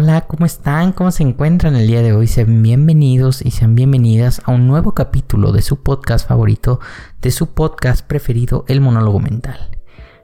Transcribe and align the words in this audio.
Hola, 0.00 0.20
¿cómo 0.28 0.46
están? 0.46 0.92
¿Cómo 0.92 1.10
se 1.10 1.24
encuentran 1.24 1.74
el 1.74 1.88
día 1.88 2.02
de 2.02 2.12
hoy? 2.12 2.28
Sean 2.28 2.62
bienvenidos 2.62 3.42
y 3.44 3.50
sean 3.50 3.74
bienvenidas 3.74 4.40
a 4.44 4.52
un 4.52 4.68
nuevo 4.68 4.94
capítulo 4.94 5.50
de 5.50 5.60
su 5.60 5.82
podcast 5.82 6.28
favorito, 6.28 6.78
de 7.20 7.32
su 7.32 7.52
podcast 7.52 8.06
preferido, 8.06 8.64
El 8.68 8.80
Monólogo 8.80 9.18
Mental. 9.18 9.76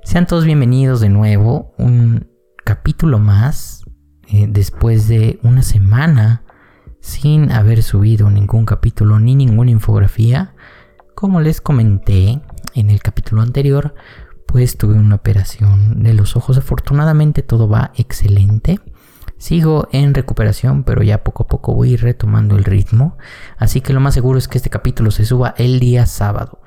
Sean 0.04 0.28
todos 0.28 0.44
bienvenidos 0.44 1.00
de 1.00 1.08
nuevo, 1.08 1.74
un 1.76 2.30
capítulo 2.64 3.18
más, 3.18 3.82
eh, 4.28 4.46
después 4.48 5.08
de 5.08 5.40
una 5.42 5.62
semana 5.62 6.44
sin 7.00 7.50
haber 7.50 7.82
subido 7.82 8.30
ningún 8.30 8.66
capítulo 8.66 9.18
ni 9.18 9.34
ninguna 9.34 9.72
infografía. 9.72 10.54
Como 11.16 11.40
les 11.40 11.60
comenté 11.60 12.40
en 12.76 12.90
el 12.90 13.02
capítulo 13.02 13.42
anterior, 13.42 13.96
pues 14.46 14.78
tuve 14.78 14.94
una 14.94 15.16
operación 15.16 16.04
de 16.04 16.14
los 16.14 16.36
ojos. 16.36 16.58
Afortunadamente 16.58 17.42
todo 17.42 17.68
va 17.68 17.90
excelente. 17.96 18.78
Sigo 19.44 19.88
en 19.92 20.14
recuperación, 20.14 20.84
pero 20.84 21.02
ya 21.02 21.22
poco 21.22 21.42
a 21.42 21.46
poco 21.46 21.74
voy 21.74 21.96
retomando 21.96 22.56
el 22.56 22.64
ritmo. 22.64 23.18
Así 23.58 23.82
que 23.82 23.92
lo 23.92 24.00
más 24.00 24.14
seguro 24.14 24.38
es 24.38 24.48
que 24.48 24.56
este 24.56 24.70
capítulo 24.70 25.10
se 25.10 25.26
suba 25.26 25.54
el 25.58 25.80
día 25.80 26.06
sábado. 26.06 26.62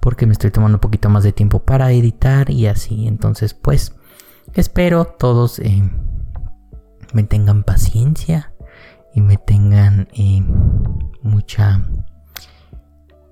Porque 0.00 0.26
me 0.26 0.32
estoy 0.32 0.52
tomando 0.52 0.76
un 0.76 0.80
poquito 0.80 1.08
más 1.08 1.24
de 1.24 1.32
tiempo 1.32 1.64
para 1.64 1.90
editar 1.90 2.48
y 2.48 2.68
así. 2.68 3.08
Entonces, 3.08 3.52
pues, 3.52 3.96
espero 4.54 5.06
todos 5.06 5.58
eh, 5.58 5.82
me 7.12 7.24
tengan 7.24 7.64
paciencia 7.64 8.52
y 9.12 9.22
me 9.22 9.36
tengan 9.36 10.06
eh, 10.12 10.40
mucha, 11.24 11.84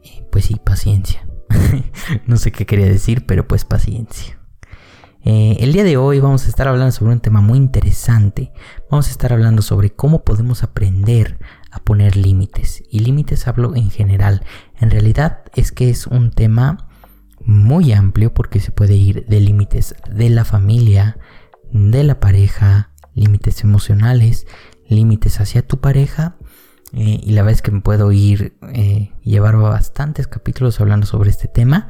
eh, 0.02 0.26
pues 0.32 0.46
sí, 0.46 0.56
paciencia. 0.56 1.24
no 2.26 2.36
sé 2.36 2.50
qué 2.50 2.66
quería 2.66 2.86
decir, 2.86 3.26
pero 3.26 3.46
pues 3.46 3.64
paciencia. 3.64 4.37
Eh, 5.30 5.62
el 5.62 5.74
día 5.74 5.84
de 5.84 5.98
hoy 5.98 6.20
vamos 6.20 6.46
a 6.46 6.48
estar 6.48 6.68
hablando 6.68 6.90
sobre 6.90 7.12
un 7.12 7.20
tema 7.20 7.42
muy 7.42 7.58
interesante. 7.58 8.50
Vamos 8.90 9.08
a 9.08 9.10
estar 9.10 9.30
hablando 9.30 9.60
sobre 9.60 9.90
cómo 9.90 10.24
podemos 10.24 10.62
aprender 10.62 11.38
a 11.70 11.80
poner 11.80 12.16
límites. 12.16 12.82
Y 12.88 13.00
límites 13.00 13.46
hablo 13.46 13.76
en 13.76 13.90
general. 13.90 14.42
En 14.80 14.90
realidad 14.90 15.42
es 15.54 15.70
que 15.70 15.90
es 15.90 16.06
un 16.06 16.30
tema 16.30 16.88
muy 17.44 17.92
amplio 17.92 18.32
porque 18.32 18.58
se 18.58 18.70
puede 18.70 18.94
ir 18.94 19.26
de 19.26 19.40
límites 19.40 19.94
de 20.10 20.30
la 20.30 20.46
familia, 20.46 21.18
de 21.72 22.04
la 22.04 22.20
pareja, 22.20 22.92
límites 23.14 23.62
emocionales, 23.62 24.46
límites 24.88 25.42
hacia 25.42 25.60
tu 25.60 25.78
pareja. 25.78 26.38
Eh, 26.94 27.20
y 27.22 27.32
la 27.32 27.42
verdad 27.42 27.56
es 27.56 27.60
que 27.60 27.70
me 27.70 27.82
puedo 27.82 28.12
ir 28.12 28.56
eh, 28.72 29.12
llevar 29.24 29.58
bastantes 29.58 30.26
capítulos 30.26 30.80
hablando 30.80 31.04
sobre 31.04 31.28
este 31.28 31.48
tema. 31.48 31.86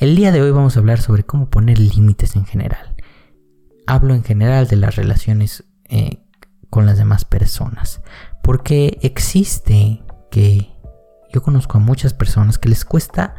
El 0.00 0.16
día 0.16 0.32
de 0.32 0.42
hoy 0.42 0.50
vamos 0.50 0.76
a 0.76 0.80
hablar 0.80 1.00
sobre 1.00 1.22
cómo 1.22 1.50
poner 1.50 1.78
límites 1.78 2.34
en 2.34 2.44
general. 2.44 2.96
Hablo 3.86 4.14
en 4.14 4.24
general 4.24 4.66
de 4.66 4.74
las 4.74 4.96
relaciones 4.96 5.64
eh, 5.84 6.18
con 6.68 6.84
las 6.84 6.98
demás 6.98 7.24
personas. 7.24 8.02
Porque 8.42 8.98
existe 9.02 10.02
que 10.32 10.72
yo 11.32 11.42
conozco 11.42 11.78
a 11.78 11.80
muchas 11.80 12.12
personas 12.12 12.58
que 12.58 12.68
les 12.68 12.84
cuesta 12.84 13.36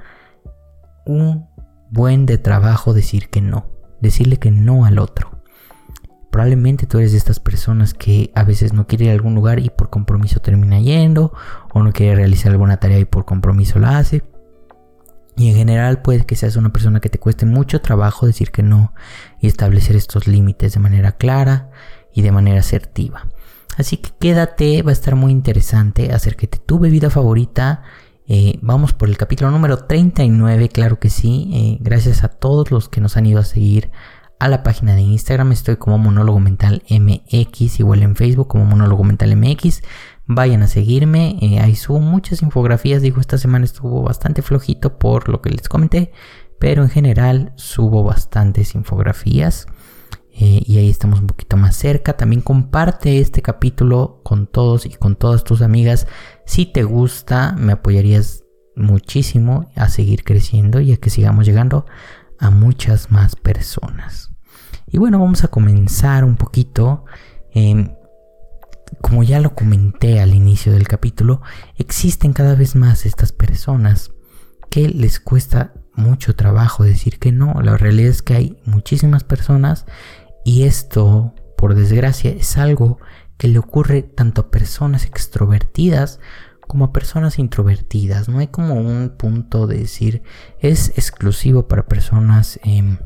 un 1.06 1.50
buen 1.92 2.26
de 2.26 2.38
trabajo 2.38 2.94
decir 2.94 3.30
que 3.30 3.42
no. 3.42 3.66
Decirle 4.00 4.38
que 4.38 4.52
no 4.52 4.86
al 4.86 5.00
otro. 5.00 5.42
Probablemente 6.32 6.88
tú 6.88 7.00
eres 7.00 7.12
de 7.12 7.18
estas 7.18 7.42
personas 7.42 7.94
que 7.94 8.32
a 8.34 8.46
veces 8.46 8.72
no 8.72 8.88
quiere 8.88 9.06
ir 9.06 9.12
a 9.12 9.14
algún 9.14 9.36
lugar 9.36 9.60
y 9.60 9.70
por 9.70 9.90
compromiso 9.90 10.40
termina 10.40 10.80
yendo, 10.80 11.34
o 11.74 11.84
no 11.84 11.92
quiere 11.92 12.16
realizar 12.16 12.54
alguna 12.54 12.78
tarea 12.78 13.00
y 13.00 13.06
por 13.06 13.26
compromiso 13.26 13.78
la 13.78 13.98
hace. 13.98 14.24
Y 15.38 15.50
en 15.50 15.56
general 15.56 16.02
puede 16.02 16.26
que 16.26 16.36
seas 16.36 16.56
una 16.56 16.72
persona 16.72 17.00
que 17.00 17.10
te 17.10 17.20
cueste 17.20 17.46
mucho 17.46 17.82
trabajo 17.82 18.26
decir 18.26 18.52
que 18.52 18.64
no 18.64 18.94
y 19.42 19.48
establecer 19.48 19.96
estos 19.96 20.28
límites 20.28 20.74
de 20.74 20.80
manera 20.80 21.14
clara 21.14 21.72
y 22.14 22.22
de 22.22 22.32
manera 22.32 22.60
asertiva. 22.60 23.28
Así 23.78 23.98
que 23.98 24.12
quédate, 24.18 24.82
va 24.82 24.92
a 24.92 24.94
estar 24.94 25.16
muy 25.16 25.32
interesante 25.32 26.14
acércate 26.14 26.60
tu 26.60 26.80
bebida 26.80 27.10
favorita. 27.10 27.84
Eh, 28.28 28.58
vamos 28.62 28.94
por 28.94 29.10
el 29.10 29.18
capítulo 29.18 29.52
número 29.52 29.78
39, 29.80 30.70
claro 30.70 31.00
que 31.00 31.10
sí. 31.10 31.50
Eh, 31.54 31.78
gracias 31.82 32.24
a 32.24 32.30
todos 32.30 32.72
los 32.72 32.88
que 32.90 33.02
nos 33.02 33.18
han 33.18 33.26
ido 33.26 33.40
a 33.40 33.44
seguir 33.44 33.92
a 34.40 34.48
la 34.48 34.64
página 34.64 34.96
de 34.96 35.02
Instagram. 35.02 35.52
Estoy 35.52 35.76
como 35.76 35.98
Monólogo 35.98 36.40
Mental 36.40 36.84
MX, 36.90 37.80
igual 37.80 38.04
en 38.04 38.16
Facebook 38.16 38.48
como 38.48 38.66
Monólogo 38.66 39.04
Mental 39.04 39.36
MX. 39.36 39.82
Vayan 40.28 40.64
a 40.64 40.68
seguirme, 40.68 41.38
eh, 41.42 41.60
ahí 41.60 41.76
subo 41.76 42.00
muchas 42.00 42.42
infografías. 42.42 43.02
Digo, 43.02 43.22
esta 43.22 43.38
semana 43.38 43.66
estuvo 43.66 44.02
bastante 44.02 44.42
flojito 44.42 44.98
por 44.98 45.30
lo 45.30 45.42
que 45.42 45.52
les 45.52 45.70
comenté, 45.70 46.12
pero 46.60 46.82
en 46.82 46.90
general 46.90 47.54
subo 47.58 48.04
bastantes 48.04 48.74
infografías. 48.74 49.68
Eh, 50.38 50.64
y 50.66 50.80
ahí 50.80 50.90
estamos 50.90 51.22
un 51.22 51.28
poquito 51.28 51.58
más 51.58 51.76
cerca. 51.76 52.18
También 52.18 52.42
comparte 52.42 53.20
este 53.20 53.42
capítulo 53.42 54.22
con 54.24 54.48
todos 54.48 54.86
y 54.86 54.90
con 54.90 55.16
todas 55.16 55.44
tus 55.44 55.62
amigas. 55.62 56.08
Si 56.46 56.66
te 56.66 56.84
gusta, 56.84 57.56
me 57.58 57.74
apoyarías 57.74 58.44
muchísimo 58.76 59.70
a 59.76 59.90
seguir 59.90 60.24
creciendo 60.24 60.82
y 60.82 60.92
a 60.92 60.98
que 60.98 61.10
sigamos 61.10 61.46
llegando 61.46 61.86
a 62.40 62.50
muchas 62.50 63.12
más 63.12 63.36
personas. 63.36 64.32
Y 64.88 64.98
bueno, 64.98 65.20
vamos 65.20 65.44
a 65.44 65.48
comenzar 65.48 66.26
un 66.26 66.36
poquito. 66.36 67.06
Em, 67.54 67.96
como 69.02 69.24
ya 69.24 69.40
lo 69.40 69.56
comenté 69.56 70.20
al 70.20 70.34
inicio 70.34 70.72
del 70.72 70.88
capítulo, 70.88 71.42
existen 71.78 72.34
cada 72.34 72.56
vez 72.56 72.76
más 72.76 73.06
estas 73.06 73.32
personas 73.32 74.12
que 74.70 74.90
les 74.90 75.20
cuesta 75.20 75.74
mucho 75.94 76.36
trabajo 76.36 76.84
decir 76.84 77.20
que 77.20 77.32
no. 77.32 77.62
La 77.62 77.78
realidad 77.78 78.10
es 78.10 78.22
que 78.22 78.36
hay 78.36 78.62
muchísimas 78.66 79.24
personas 79.24 79.86
y 80.44 80.64
esto, 80.64 81.34
por 81.58 81.76
desgracia, 81.76 82.32
es 82.32 82.58
algo 82.58 83.00
que 83.38 83.48
le 83.48 83.60
ocurre 83.60 84.04
tanto 84.04 84.42
a 84.42 84.52
personas 84.52 85.06
extrovertidas 85.06 86.20
como 86.68 86.86
a 86.86 86.94
personas 86.94 87.40
introvertidas. 87.40 88.30
No 88.30 88.40
hay 88.40 88.48
como 88.48 88.76
un 88.76 89.14
punto 89.18 89.68
de 89.68 89.80
decir 89.80 90.24
es 90.60 90.90
exclusivo 90.98 91.68
para 91.68 91.88
personas 91.88 92.60
em, 92.64 92.98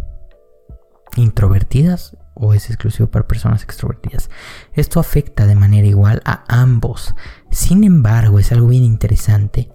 introvertidas 1.16 2.18
o 2.40 2.54
es 2.54 2.70
exclusivo 2.70 3.10
para 3.10 3.28
personas 3.28 3.64
extrovertidas. 3.64 4.30
Esto 4.74 5.00
afecta 5.00 5.46
de 5.46 5.56
manera 5.56 5.88
igual 5.88 6.22
a 6.26 6.44
ambos. 6.48 7.14
Sin 7.52 7.84
embargo, 7.84 8.40
es 8.40 8.52
algo 8.52 8.68
bien 8.68 8.84
interesante 8.84 9.70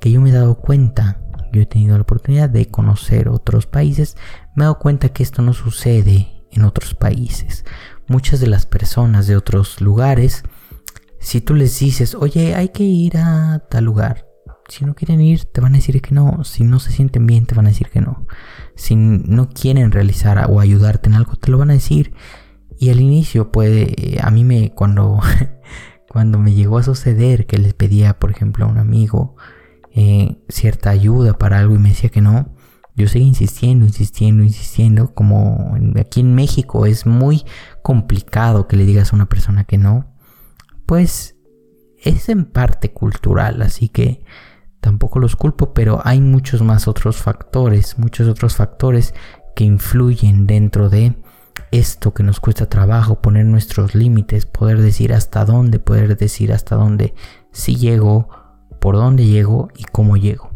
que 0.00 0.10
yo 0.10 0.20
me 0.20 0.30
he 0.30 0.32
dado 0.32 0.56
cuenta. 0.56 1.20
Yo 1.52 1.62
he 1.62 1.66
tenido 1.66 1.96
la 1.96 2.02
oportunidad 2.02 2.50
de 2.50 2.66
conocer 2.66 3.28
otros 3.28 3.66
países. 3.66 4.16
Me 4.54 4.62
he 4.62 4.64
dado 4.64 4.78
cuenta 4.78 5.10
que 5.10 5.22
esto 5.22 5.42
no 5.42 5.52
sucede 5.52 6.44
en 6.50 6.64
otros 6.64 6.94
países. 6.94 7.64
Muchas 8.08 8.40
de 8.40 8.46
las 8.46 8.66
personas 8.66 9.26
de 9.26 9.36
otros 9.36 9.80
lugares 9.80 10.42
si 11.26 11.40
tú 11.40 11.54
les 11.54 11.78
dices, 11.80 12.14
oye, 12.14 12.54
hay 12.54 12.68
que 12.68 12.84
ir 12.84 13.16
a 13.16 13.58
tal 13.68 13.84
lugar, 13.84 14.25
si 14.68 14.84
no 14.84 14.94
quieren 14.94 15.20
ir, 15.20 15.44
te 15.44 15.60
van 15.60 15.74
a 15.74 15.76
decir 15.76 16.00
que 16.00 16.14
no. 16.14 16.44
Si 16.44 16.64
no 16.64 16.80
se 16.80 16.92
sienten 16.92 17.26
bien, 17.26 17.46
te 17.46 17.54
van 17.54 17.66
a 17.66 17.70
decir 17.70 17.88
que 17.88 18.00
no. 18.00 18.26
Si 18.74 18.96
no 18.96 19.48
quieren 19.48 19.92
realizar 19.92 20.46
o 20.50 20.60
ayudarte 20.60 21.08
en 21.08 21.14
algo, 21.14 21.36
te 21.36 21.50
lo 21.50 21.58
van 21.58 21.70
a 21.70 21.74
decir. 21.74 22.14
Y 22.78 22.90
al 22.90 23.00
inicio 23.00 23.52
puede, 23.52 24.18
a 24.22 24.30
mí 24.30 24.44
me, 24.44 24.72
cuando, 24.74 25.20
cuando 26.08 26.38
me 26.38 26.54
llegó 26.54 26.78
a 26.78 26.82
suceder 26.82 27.46
que 27.46 27.58
les 27.58 27.74
pedía, 27.74 28.18
por 28.18 28.30
ejemplo, 28.30 28.64
a 28.64 28.68
un 28.68 28.78
amigo 28.78 29.36
eh, 29.92 30.36
cierta 30.48 30.90
ayuda 30.90 31.38
para 31.38 31.58
algo 31.58 31.74
y 31.74 31.78
me 31.78 31.90
decía 31.90 32.10
que 32.10 32.20
no, 32.20 32.54
yo 32.96 33.08
seguí 33.08 33.24
insistiendo, 33.26 33.86
insistiendo, 33.86 34.42
insistiendo. 34.42 35.14
Como 35.14 35.76
aquí 35.98 36.20
en 36.20 36.34
México 36.34 36.86
es 36.86 37.06
muy 37.06 37.44
complicado 37.82 38.68
que 38.68 38.76
le 38.76 38.84
digas 38.84 39.12
a 39.12 39.16
una 39.16 39.28
persona 39.28 39.64
que 39.64 39.78
no 39.78 40.12
pues 40.86 41.36
es 41.98 42.28
en 42.28 42.44
parte 42.44 42.92
cultural, 42.92 43.60
así 43.62 43.88
que 43.88 44.22
tampoco 44.86 45.18
los 45.18 45.34
culpo, 45.34 45.74
pero 45.74 46.00
hay 46.04 46.20
muchos 46.20 46.62
más 46.62 46.86
otros 46.86 47.16
factores, 47.16 47.98
muchos 47.98 48.28
otros 48.28 48.54
factores 48.54 49.14
que 49.56 49.64
influyen 49.64 50.46
dentro 50.46 50.88
de 50.88 51.16
esto 51.72 52.14
que 52.14 52.22
nos 52.22 52.38
cuesta 52.38 52.68
trabajo, 52.68 53.20
poner 53.20 53.46
nuestros 53.46 53.96
límites, 53.96 54.46
poder 54.46 54.80
decir 54.80 55.12
hasta 55.12 55.44
dónde, 55.44 55.80
poder 55.80 56.16
decir 56.16 56.52
hasta 56.52 56.76
dónde 56.76 57.14
si 57.50 57.74
llego, 57.74 58.28
por 58.80 58.94
dónde 58.94 59.26
llego 59.26 59.70
y 59.76 59.82
cómo 59.82 60.16
llego. 60.16 60.50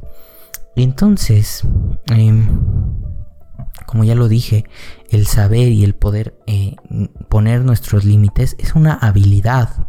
entonces, 0.76 1.67
em, 2.06 2.47
como 3.85 4.05
ya 4.05 4.15
lo 4.15 4.29
dije, 4.29 4.65
el 5.11 5.26
saber 5.26 5.71
y 5.71 5.83
el 5.83 5.97
poder 5.97 6.38
eh, 6.47 6.76
poner 7.29 7.65
nuestros 7.65 8.05
límites 8.05 8.55
es 8.61 8.76
una 8.76 8.94
habilidad 8.94 9.88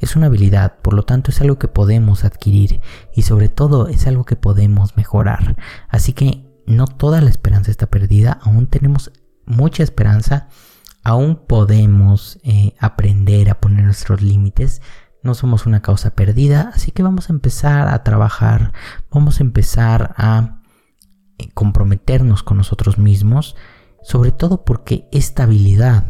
es 0.00 0.16
una 0.16 0.26
habilidad, 0.26 0.78
por 0.82 0.94
lo 0.94 1.04
tanto 1.04 1.30
es 1.30 1.40
algo 1.40 1.58
que 1.58 1.68
podemos 1.68 2.24
adquirir 2.24 2.80
y 3.14 3.22
sobre 3.22 3.48
todo 3.48 3.88
es 3.88 4.06
algo 4.06 4.24
que 4.24 4.36
podemos 4.36 4.96
mejorar. 4.96 5.56
Así 5.88 6.12
que 6.12 6.46
no 6.66 6.86
toda 6.86 7.20
la 7.20 7.30
esperanza 7.30 7.70
está 7.70 7.86
perdida, 7.86 8.38
aún 8.42 8.66
tenemos 8.66 9.12
mucha 9.46 9.82
esperanza, 9.82 10.48
aún 11.02 11.36
podemos 11.46 12.38
eh, 12.42 12.74
aprender 12.78 13.50
a 13.50 13.60
poner 13.60 13.84
nuestros 13.84 14.22
límites. 14.22 14.82
No 15.22 15.34
somos 15.34 15.66
una 15.66 15.80
causa 15.80 16.14
perdida, 16.14 16.72
así 16.74 16.90
que 16.90 17.02
vamos 17.02 17.30
a 17.30 17.32
empezar 17.32 17.88
a 17.88 18.02
trabajar, 18.02 18.72
vamos 19.10 19.40
a 19.40 19.42
empezar 19.42 20.14
a 20.18 20.60
eh, 21.38 21.48
comprometernos 21.54 22.42
con 22.42 22.58
nosotros 22.58 22.98
mismos, 22.98 23.56
sobre 24.02 24.32
todo 24.32 24.64
porque 24.64 25.08
esta 25.12 25.44
habilidad 25.44 26.04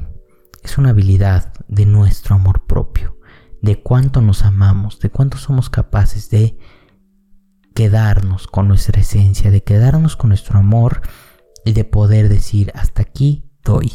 es 0.65 0.79
una 0.79 0.91
habilidad 0.91 1.53
de 1.69 1.87
nuestro 1.87 2.35
amor 2.35 2.67
propio, 2.67 3.14
de 3.65 3.81
cuánto 3.81 4.21
nos 4.21 4.45
amamos, 4.45 5.01
de 5.01 5.09
cuánto 5.09 5.39
somos 5.39 5.71
capaces 5.71 6.29
de 6.29 6.59
quedarnos 7.75 8.47
con 8.47 8.69
nuestra 8.69 9.01
esencia, 9.01 9.51
de 9.51 9.63
quedarnos 9.63 10.17
con 10.17 10.29
nuestro 10.29 10.59
amor 10.59 11.01
y 11.65 11.73
de 11.73 11.85
poder 11.85 12.29
decir 12.29 12.71
hasta 12.75 13.01
aquí 13.01 13.51
doy. 13.65 13.91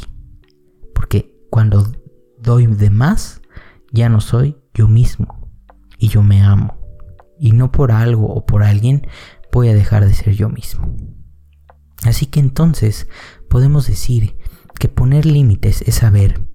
Porque 0.96 1.38
cuando 1.52 1.92
doy 2.40 2.66
de 2.66 2.90
más, 2.90 3.42
ya 3.92 4.10
no 4.10 4.22
soy 4.22 4.58
yo 4.74 4.88
mismo 4.88 5.52
y 6.00 6.08
yo 6.08 6.24
me 6.24 6.42
amo. 6.42 6.80
Y 7.40 7.52
no 7.52 7.72
por 7.72 7.92
algo 7.92 8.34
o 8.34 8.48
por 8.48 8.64
alguien 8.64 9.08
voy 9.52 9.70
a 9.70 9.76
dejar 9.76 10.04
de 10.04 10.16
ser 10.16 10.34
yo 10.34 10.50
mismo. 10.50 10.96
Así 12.06 12.26
que 12.26 12.40
entonces 12.40 13.08
podemos 13.50 13.86
decir 13.86 14.36
que 14.80 14.90
poner 14.90 15.28
límites 15.28 15.84
es 15.84 15.96
saber 15.96 16.50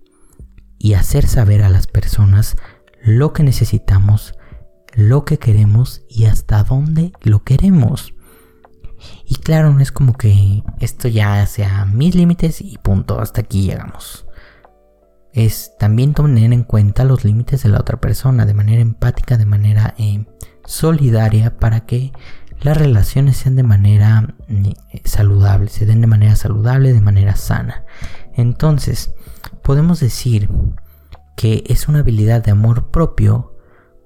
y 0.81 0.95
hacer 0.95 1.29
saber 1.29 1.63
a 1.63 1.69
las 1.69 1.87
personas 1.87 2.57
lo 3.05 3.33
que 3.33 3.43
necesitamos 3.43 4.35
lo 4.95 5.25
que 5.25 5.39
queremos 5.39 6.03
y 6.09 6.27
hasta 6.27 6.63
dónde 6.63 7.13
lo 7.23 7.43
queremos. 7.43 8.15
Y 9.27 9.37
claro, 9.37 9.73
no 9.73 9.81
es 9.81 9.93
como 9.93 10.15
que 10.15 10.63
esto 10.81 11.09
ya 11.09 11.45
sea 11.47 11.85
mis 11.85 12.15
límites 12.15 12.61
y 12.61 12.79
punto, 12.79 13.21
hasta 13.21 13.43
aquí 13.43 13.63
llegamos. 13.63 14.27
Es 15.33 15.73
también 15.79 16.15
tener 16.15 16.53
en 16.53 16.63
cuenta 16.63 17.05
los 17.05 17.25
límites 17.25 17.65
de 17.65 17.69
la 17.69 17.81
otra 17.81 18.01
persona 18.01 18.47
de 18.47 18.55
manera 18.55 18.81
empática, 18.81 19.37
de 19.37 19.47
manera 19.47 19.95
eh, 19.99 20.25
solidaria, 20.65 21.59
para 21.59 21.87
que 21.87 22.13
las 22.61 22.77
relaciones 22.77 23.37
sean 23.37 23.57
de 23.57 23.65
manera 23.65 24.37
eh, 24.49 24.75
saludable, 25.05 25.69
se 25.69 25.87
den 25.87 26.01
de 26.01 26.07
manera 26.07 26.37
saludable, 26.37 26.93
de 26.93 27.01
manera 27.01 27.35
sana. 27.35 27.85
Entonces, 28.37 29.13
podemos 29.63 29.99
decir 29.99 30.49
que 31.37 31.65
es 31.67 31.89
una 31.89 32.01
habilidad 32.01 32.43
de 32.43 32.51
amor 32.51 32.91
propio 32.91 33.55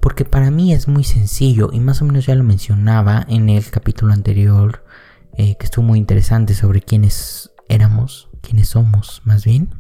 porque 0.00 0.24
para 0.24 0.50
mí 0.50 0.72
es 0.72 0.88
muy 0.88 1.04
sencillo 1.04 1.70
y 1.72 1.80
más 1.80 2.00
o 2.02 2.04
menos 2.04 2.26
ya 2.26 2.34
lo 2.34 2.44
mencionaba 2.44 3.26
en 3.28 3.48
el 3.48 3.68
capítulo 3.70 4.12
anterior 4.12 4.84
eh, 5.34 5.56
que 5.56 5.64
estuvo 5.64 5.84
muy 5.84 5.98
interesante 5.98 6.54
sobre 6.54 6.80
quiénes 6.80 7.52
éramos, 7.68 8.30
quiénes 8.40 8.68
somos 8.68 9.22
más 9.24 9.44
bien. 9.44 9.70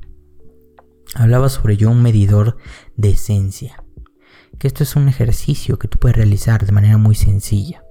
Hablaba 1.14 1.48
sobre 1.48 1.76
yo 1.76 1.90
un 1.90 2.02
medidor 2.02 2.58
de 2.96 3.10
esencia. 3.10 3.82
Que 4.58 4.66
esto 4.66 4.82
es 4.82 4.96
un 4.96 5.08
ejercicio 5.08 5.78
que 5.78 5.88
tú 5.88 5.98
puedes 5.98 6.16
realizar 6.16 6.66
de 6.66 6.72
manera 6.72 6.98
muy 6.98 7.14
sencilla. 7.14 7.84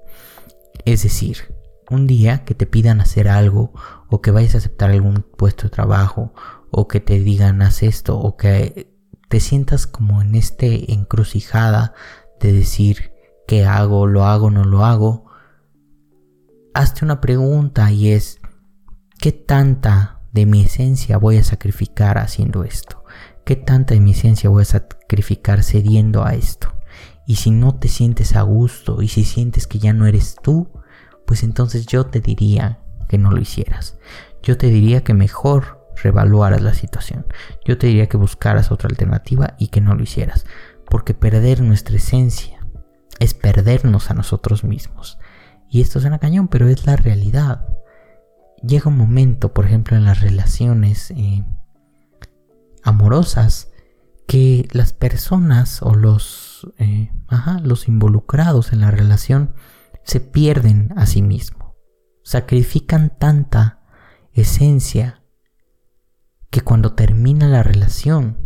Es 0.85 1.03
decir, 1.03 1.55
un 1.89 2.07
día 2.07 2.43
que 2.43 2.53
te 2.53 2.65
pidan 2.65 3.01
hacer 3.01 3.27
algo 3.27 3.73
o 4.09 4.21
que 4.21 4.31
vayas 4.31 4.55
a 4.55 4.57
aceptar 4.59 4.91
algún 4.91 5.25
puesto 5.35 5.63
de 5.63 5.69
trabajo 5.69 6.33
o 6.69 6.87
que 6.87 6.99
te 6.99 7.19
digan 7.19 7.61
haz 7.61 7.83
esto 7.83 8.19
o 8.19 8.35
que 8.37 8.96
te 9.27 9.39
sientas 9.39 9.87
como 9.87 10.21
en 10.21 10.35
este 10.35 10.93
encrucijada 10.93 11.93
de 12.39 12.53
decir 12.53 13.11
qué 13.47 13.65
hago, 13.65 14.07
lo 14.07 14.25
hago, 14.25 14.51
no 14.51 14.63
lo 14.63 14.85
hago, 14.85 15.25
hazte 16.73 17.03
una 17.03 17.21
pregunta 17.21 17.91
y 17.91 18.11
es, 18.11 18.39
¿qué 19.19 19.31
tanta 19.31 20.21
de 20.31 20.45
mi 20.45 20.63
esencia 20.63 21.17
voy 21.17 21.37
a 21.37 21.43
sacrificar 21.43 22.17
haciendo 22.17 22.63
esto? 22.63 23.03
¿Qué 23.45 23.55
tanta 23.55 23.93
de 23.93 24.01
mi 24.01 24.11
esencia 24.11 24.49
voy 24.49 24.63
a 24.63 24.65
sacrificar 24.65 25.63
cediendo 25.63 26.25
a 26.25 26.33
esto? 26.33 26.73
Y 27.25 27.35
si 27.35 27.51
no 27.51 27.75
te 27.75 27.87
sientes 27.87 28.35
a 28.35 28.41
gusto 28.41 29.01
y 29.01 29.07
si 29.07 29.23
sientes 29.23 29.67
que 29.67 29.79
ya 29.79 29.93
no 29.93 30.05
eres 30.05 30.35
tú, 30.41 30.69
pues 31.25 31.43
entonces 31.43 31.85
yo 31.85 32.05
te 32.05 32.21
diría 32.21 32.79
que 33.09 33.17
no 33.17 33.31
lo 33.31 33.41
hicieras. 33.41 33.97
Yo 34.43 34.57
te 34.57 34.67
diría 34.67 35.03
que 35.03 35.13
mejor 35.13 35.76
revaluaras 36.01 36.61
la 36.61 36.73
situación. 36.73 37.25
Yo 37.65 37.77
te 37.77 37.87
diría 37.87 38.07
que 38.07 38.17
buscaras 38.17 38.71
otra 38.71 38.89
alternativa 38.89 39.55
y 39.57 39.67
que 39.67 39.81
no 39.81 39.95
lo 39.95 40.03
hicieras. 40.03 40.45
Porque 40.89 41.13
perder 41.13 41.61
nuestra 41.61 41.97
esencia 41.97 42.65
es 43.19 43.33
perdernos 43.33 44.09
a 44.11 44.13
nosotros 44.13 44.63
mismos. 44.63 45.17
Y 45.69 45.81
esto 45.81 45.99
suena 45.99 46.19
cañón, 46.19 46.47
pero 46.47 46.67
es 46.67 46.85
la 46.85 46.95
realidad. 46.95 47.67
Llega 48.61 48.89
un 48.89 48.97
momento, 48.97 49.53
por 49.53 49.65
ejemplo, 49.65 49.97
en 49.97 50.05
las 50.05 50.21
relaciones 50.21 51.11
eh, 51.11 51.43
amorosas, 52.83 53.71
que 54.27 54.67
las 54.71 54.93
personas 54.93 55.81
o 55.81 55.93
los, 55.93 56.67
eh, 56.77 57.11
los 57.63 57.87
involucrados 57.87 58.73
en 58.73 58.81
la 58.81 58.91
relación 58.91 59.53
se 60.03 60.19
pierden 60.19 60.93
a 60.97 61.05
sí 61.05 61.21
mismos. 61.21 61.73
Sacrifican 62.23 63.17
tanta 63.17 63.81
esencia 64.33 65.16
que 66.57 66.63
cuando 66.63 66.93
termina 66.93 67.47
la 67.47 67.61
relación 67.61 68.39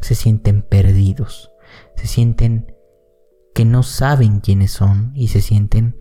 se 0.00 0.14
sienten 0.14 0.62
perdidos, 0.62 1.50
se 1.96 2.06
sienten 2.06 2.72
que 3.52 3.64
no 3.64 3.82
saben 3.82 4.38
quiénes 4.38 4.70
son 4.70 5.10
y 5.16 5.26
se 5.26 5.40
sienten, 5.40 5.96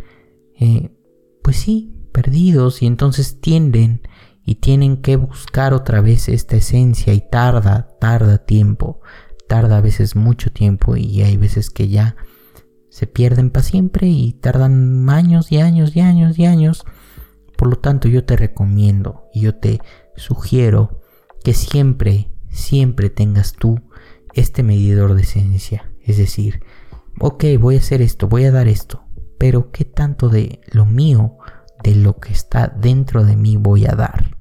eh, 0.60 0.96
pues 1.42 1.56
sí, 1.56 1.96
perdidos 2.14 2.84
y 2.84 2.86
entonces 2.86 3.42
tienden 3.42 4.08
y 4.46 4.56
tienen 4.56 4.98
que 4.98 5.16
buscar 5.16 5.74
otra 5.74 6.00
vez 6.00 6.30
esta 6.30 6.58
esencia 6.58 7.16
y 7.16 7.22
tarda, 7.28 7.88
tarda 8.00 8.46
tiempo, 8.46 9.02
tarda 9.48 9.78
a 9.78 9.82
veces 9.82 10.16
mucho 10.16 10.52
tiempo 10.52 10.96
y 10.96 11.24
hay 11.24 11.38
veces 11.38 11.72
que 11.72 11.88
ya 11.88 12.18
se 12.92 13.08
pierden 13.08 13.50
para 13.50 13.64
siempre 13.64 14.06
y 14.06 14.34
tardan 14.34 15.10
años 15.10 15.52
y 15.52 15.58
años 15.58 15.96
y 15.96 16.02
años 16.02 16.38
y 16.38 16.46
años. 16.46 16.84
Por 17.58 17.68
lo 17.68 17.78
tanto, 17.78 18.08
yo 18.08 18.26
te 18.26 18.36
recomiendo 18.36 19.24
y 19.34 19.42
yo 19.42 19.56
te 19.56 19.80
sugiero 20.16 21.02
que 21.44 21.54
siempre, 21.54 22.32
siempre 22.50 23.10
tengas 23.10 23.54
tú 23.54 23.80
este 24.34 24.64
medidor 24.64 25.14
de 25.14 25.22
esencia. 25.22 25.92
Es 26.02 26.18
decir, 26.18 26.64
ok, 27.20 27.44
voy 27.60 27.76
a 27.76 27.80
hacer 27.80 28.02
esto, 28.02 28.28
voy 28.28 28.46
a 28.46 28.52
dar 28.52 28.68
esto, 28.68 29.04
pero 29.38 29.72
¿qué 29.72 29.86
tanto 29.86 30.30
de 30.30 30.62
lo 30.72 30.86
mío, 30.86 31.38
de 31.84 31.96
lo 31.96 32.20
que 32.20 32.34
está 32.34 32.68
dentro 32.68 33.24
de 33.24 33.36
mí 33.36 33.58
voy 33.58 33.86
a 33.86 33.96
dar? 33.96 34.38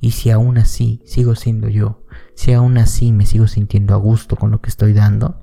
Y 0.00 0.10
si 0.10 0.30
aún 0.30 0.58
así 0.58 1.02
sigo 1.06 1.34
siendo 1.34 1.68
yo, 1.68 2.04
si 2.34 2.52
aún 2.52 2.76
así 2.78 3.12
me 3.12 3.26
sigo 3.26 3.46
sintiendo 3.46 3.94
a 3.94 3.98
gusto 3.98 4.36
con 4.36 4.50
lo 4.50 4.60
que 4.60 4.68
estoy 4.68 4.92
dando, 4.92 5.40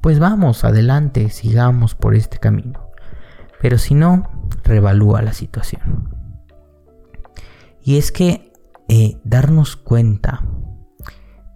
pues 0.00 0.18
vamos, 0.18 0.64
adelante, 0.64 1.30
sigamos 1.30 1.94
por 1.94 2.14
este 2.14 2.38
camino. 2.38 2.90
Pero 3.60 3.78
si 3.78 3.94
no, 3.94 4.48
revalúa 4.64 5.22
la 5.22 5.32
situación. 5.32 6.08
Y 7.84 7.98
es 7.98 8.12
que 8.12 8.51
eh, 8.94 9.18
darnos 9.24 9.76
cuenta 9.76 10.44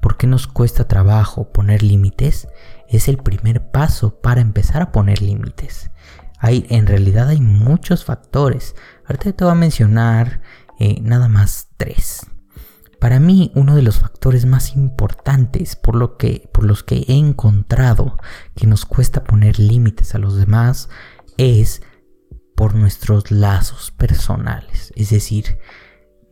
por 0.00 0.16
qué 0.16 0.26
nos 0.26 0.46
cuesta 0.46 0.88
trabajo 0.88 1.52
poner 1.52 1.82
límites 1.82 2.48
es 2.88 3.08
el 3.08 3.18
primer 3.18 3.70
paso 3.70 4.22
para 4.22 4.40
empezar 4.40 4.80
a 4.80 4.90
poner 4.90 5.20
límites. 5.20 5.90
Hay, 6.38 6.64
en 6.70 6.86
realidad 6.86 7.28
hay 7.28 7.42
muchos 7.42 8.06
factores. 8.06 8.74
Ahorita 9.04 9.32
te 9.32 9.44
voy 9.44 9.52
a 9.52 9.54
mencionar 9.54 10.40
eh, 10.78 10.98
nada 11.02 11.28
más 11.28 11.68
tres. 11.76 12.24
Para 13.00 13.20
mí, 13.20 13.52
uno 13.54 13.76
de 13.76 13.82
los 13.82 13.98
factores 13.98 14.46
más 14.46 14.74
importantes 14.74 15.76
por, 15.76 15.94
lo 15.94 16.16
que, 16.16 16.48
por 16.54 16.64
los 16.64 16.82
que 16.82 17.04
he 17.06 17.18
encontrado 17.18 18.16
que 18.54 18.66
nos 18.66 18.86
cuesta 18.86 19.24
poner 19.24 19.58
límites 19.58 20.14
a 20.14 20.18
los 20.18 20.38
demás 20.38 20.88
es 21.36 21.82
por 22.54 22.74
nuestros 22.74 23.30
lazos 23.30 23.90
personales. 23.90 24.90
Es 24.96 25.10
decir, 25.10 25.58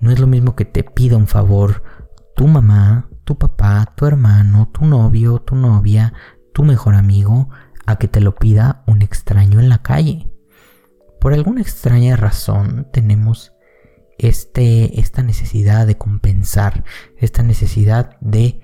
no 0.01 0.11
es 0.11 0.19
lo 0.19 0.27
mismo 0.27 0.55
que 0.57 0.65
te 0.65 0.85
pida 0.85 1.17
un 1.17 1.27
favor 1.27 1.83
tu 2.35 2.49
mamá, 2.49 3.09
tu 3.25 3.39
papá, 3.39 3.93
tu 3.97 4.07
hermano, 4.07 4.69
tu 4.73 4.85
novio, 4.85 5.41
tu 5.41 5.55
novia, 5.55 6.13
tu 6.53 6.65
mejor 6.65 6.95
amigo, 6.95 7.49
a 7.87 7.97
que 7.97 8.09
te 8.09 8.21
lo 8.21 8.35
pida 8.35 8.83
un 8.87 9.03
extraño 9.03 9.61
en 9.61 9.69
la 9.69 9.83
calle. 9.83 10.31
Por 11.21 11.33
alguna 11.33 11.61
extraña 11.61 12.17
razón 12.17 12.89
tenemos 12.93 13.53
este, 14.19 15.01
esta 15.01 15.23
necesidad 15.23 15.87
de 15.87 15.97
compensar, 15.97 16.85
esta 17.17 17.43
necesidad 17.43 18.19
de, 18.21 18.61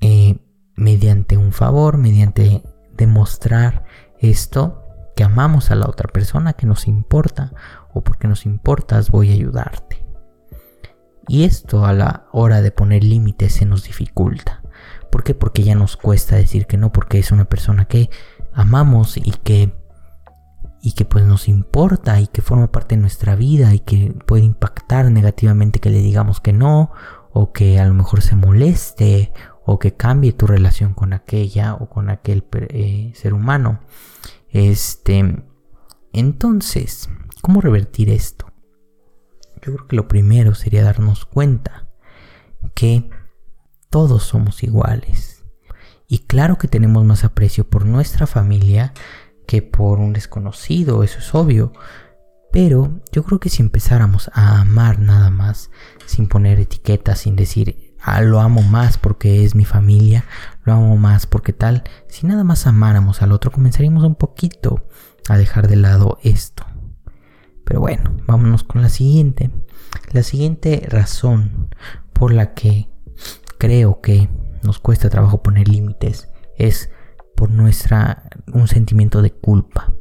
eh, 0.00 0.38
mediante 0.76 1.36
un 1.36 1.52
favor, 1.52 1.96
mediante 1.96 2.62
demostrar 2.96 3.84
esto, 4.18 4.80
que 5.16 5.22
amamos 5.22 5.70
a 5.70 5.76
la 5.76 5.86
otra 5.86 6.08
persona, 6.08 6.54
que 6.54 6.66
nos 6.66 6.88
importa, 6.88 7.52
o 7.92 8.02
porque 8.02 8.26
nos 8.26 8.46
importas 8.46 9.10
voy 9.10 9.30
a 9.30 9.34
ayudarte. 9.34 10.03
Y 11.28 11.44
esto 11.44 11.84
a 11.84 11.92
la 11.92 12.26
hora 12.32 12.60
de 12.62 12.70
poner 12.70 13.04
límites 13.04 13.54
se 13.54 13.66
nos 13.66 13.84
dificulta. 13.84 14.62
¿Por 15.10 15.24
qué? 15.24 15.34
Porque 15.34 15.62
ya 15.62 15.74
nos 15.74 15.96
cuesta 15.96 16.36
decir 16.36 16.66
que 16.66 16.76
no, 16.76 16.92
porque 16.92 17.18
es 17.18 17.30
una 17.30 17.44
persona 17.44 17.86
que 17.86 18.10
amamos 18.52 19.16
y 19.16 19.32
que 19.42 19.74
y 20.82 20.92
que 20.92 21.06
pues 21.06 21.24
nos 21.24 21.48
importa 21.48 22.20
y 22.20 22.26
que 22.26 22.42
forma 22.42 22.70
parte 22.70 22.94
de 22.94 23.00
nuestra 23.00 23.36
vida 23.36 23.72
y 23.72 23.80
que 23.80 24.14
puede 24.26 24.44
impactar 24.44 25.10
negativamente 25.10 25.80
que 25.80 25.88
le 25.88 26.00
digamos 26.00 26.40
que 26.40 26.52
no 26.52 26.92
o 27.32 27.52
que 27.52 27.80
a 27.80 27.86
lo 27.86 27.94
mejor 27.94 28.20
se 28.20 28.36
moleste 28.36 29.32
o 29.64 29.78
que 29.78 29.94
cambie 29.94 30.34
tu 30.34 30.46
relación 30.46 30.92
con 30.92 31.14
aquella 31.14 31.74
o 31.74 31.88
con 31.88 32.10
aquel 32.10 32.44
eh, 32.68 33.12
ser 33.14 33.32
humano. 33.32 33.80
Este, 34.50 35.42
entonces, 36.12 37.08
¿cómo 37.40 37.62
revertir 37.62 38.10
esto? 38.10 38.53
Yo 39.64 39.74
creo 39.74 39.86
que 39.86 39.96
lo 39.96 40.08
primero 40.08 40.54
sería 40.54 40.84
darnos 40.84 41.24
cuenta 41.24 41.88
que 42.74 43.08
todos 43.88 44.24
somos 44.24 44.62
iguales. 44.62 45.44
Y 46.06 46.20
claro 46.20 46.58
que 46.58 46.68
tenemos 46.68 47.04
más 47.04 47.24
aprecio 47.24 47.68
por 47.68 47.86
nuestra 47.86 48.26
familia 48.26 48.92
que 49.46 49.62
por 49.62 50.00
un 50.00 50.12
desconocido, 50.12 51.02
eso 51.02 51.18
es 51.18 51.34
obvio. 51.34 51.72
Pero 52.52 53.00
yo 53.10 53.24
creo 53.24 53.40
que 53.40 53.48
si 53.48 53.62
empezáramos 53.62 54.30
a 54.34 54.60
amar 54.60 54.98
nada 55.00 55.30
más, 55.30 55.70
sin 56.06 56.28
poner 56.28 56.60
etiquetas, 56.60 57.20
sin 57.20 57.34
decir, 57.34 57.96
ah, 58.00 58.20
lo 58.20 58.40
amo 58.40 58.62
más 58.62 58.98
porque 58.98 59.44
es 59.44 59.54
mi 59.54 59.64
familia, 59.64 60.24
lo 60.62 60.74
amo 60.74 60.96
más 60.96 61.26
porque 61.26 61.52
tal, 61.52 61.84
si 62.08 62.26
nada 62.26 62.44
más 62.44 62.66
amáramos 62.66 63.22
al 63.22 63.32
otro, 63.32 63.50
comenzaríamos 63.50 64.04
un 64.04 64.14
poquito 64.14 64.86
a 65.28 65.36
dejar 65.36 65.68
de 65.68 65.76
lado 65.76 66.18
esto. 66.22 66.64
Pero 67.64 67.80
bueno, 67.80 68.16
vámonos 68.26 68.64
con 68.64 68.82
la 68.82 68.88
siguiente. 68.88 69.50
La 70.12 70.22
siguiente 70.22 70.86
razón 70.88 71.68
por 72.12 72.32
la 72.32 72.54
que 72.54 72.88
creo 73.58 74.00
que 74.00 74.28
nos 74.62 74.78
cuesta 74.78 75.10
trabajo 75.10 75.42
poner 75.42 75.68
límites 75.68 76.28
es 76.56 76.90
por 77.36 77.50
nuestra 77.50 78.28
un 78.52 78.68
sentimiento 78.68 79.22
de 79.22 79.32
culpa. 79.32 79.94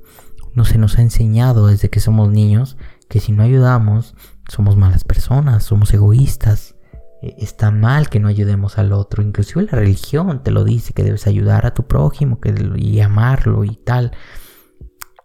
No 0.54 0.66
se 0.66 0.78
nos 0.78 0.98
ha 0.98 1.02
enseñado 1.02 1.68
desde 1.68 1.90
que 1.90 2.00
somos 2.00 2.30
niños 2.30 2.78
que 3.10 3.20
si 3.20 3.32
no 3.32 3.44
ayudamos 3.44 4.16
somos 4.50 4.76
malas 4.76 5.04
personas, 5.04 5.64
somos 5.64 5.94
egoístas. 5.94 6.76
E, 7.22 7.36
está 7.40 7.72
mal 7.72 8.10
que 8.10 8.20
no 8.20 8.28
ayudemos 8.28 8.78
al 8.78 8.92
otro. 8.92 9.24
Inclusive 9.24 9.64
la 9.64 9.78
religión 9.78 10.44
te 10.44 10.52
lo 10.52 10.64
dice 10.64 10.94
que 10.94 11.04
debes 11.04 11.28
ayudar 11.28 11.66
a 11.66 11.74
tu 11.74 11.88
prójimo 11.88 12.40
que, 12.40 12.54
y 12.78 13.00
amarlo 13.00 13.64
y 13.64 13.76
tal. 13.76 14.12